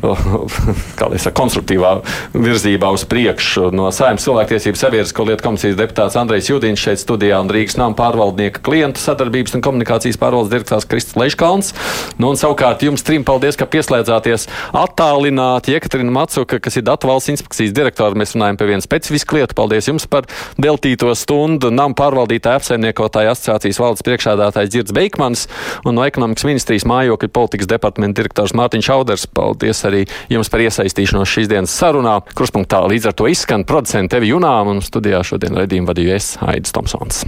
[1.24, 1.94] saka, konstruktīvā
[2.34, 3.70] virzībā uz priekšu.
[3.76, 8.64] No Saimnes cilvēktiesību sabiedrisko lietu komisijas deputāts Andrejs Judins šeit studijā un Rīgas nama pārvaldnieka
[8.66, 11.74] klientu sadarbības un komunikācijas pārvaldes direktors Kristis Leiškalns.
[12.18, 14.48] Nu, un savukārt jums trim paldies, ka pieslēdzāties
[14.84, 15.74] attālināti.
[15.78, 19.58] Jekaterina Macuka, kas ir datu valsts inspekcijas direktora, mēs runājam par vienu specifisku lietu.
[19.58, 20.28] Paldies jums par
[20.62, 21.72] veltīto stundu.
[21.74, 25.48] Nama pārvaldītāja apsaimniekotāja asociācijas valdes priekšādā priekšsēdētājs Girds Beikmans
[25.86, 29.26] un no ekonomikas ministrijas mājokļu politikas departamenta direktors Mārtiņš Auders.
[29.34, 32.20] Paldies arī jums par iesaistīšanos šīs dienas sarunā.
[32.38, 36.76] Kruspunktā līdz ar to izskan producents Tevi Junām un studijā šodien raidījumu vadīju es, Aidis
[36.76, 37.26] Tomsons.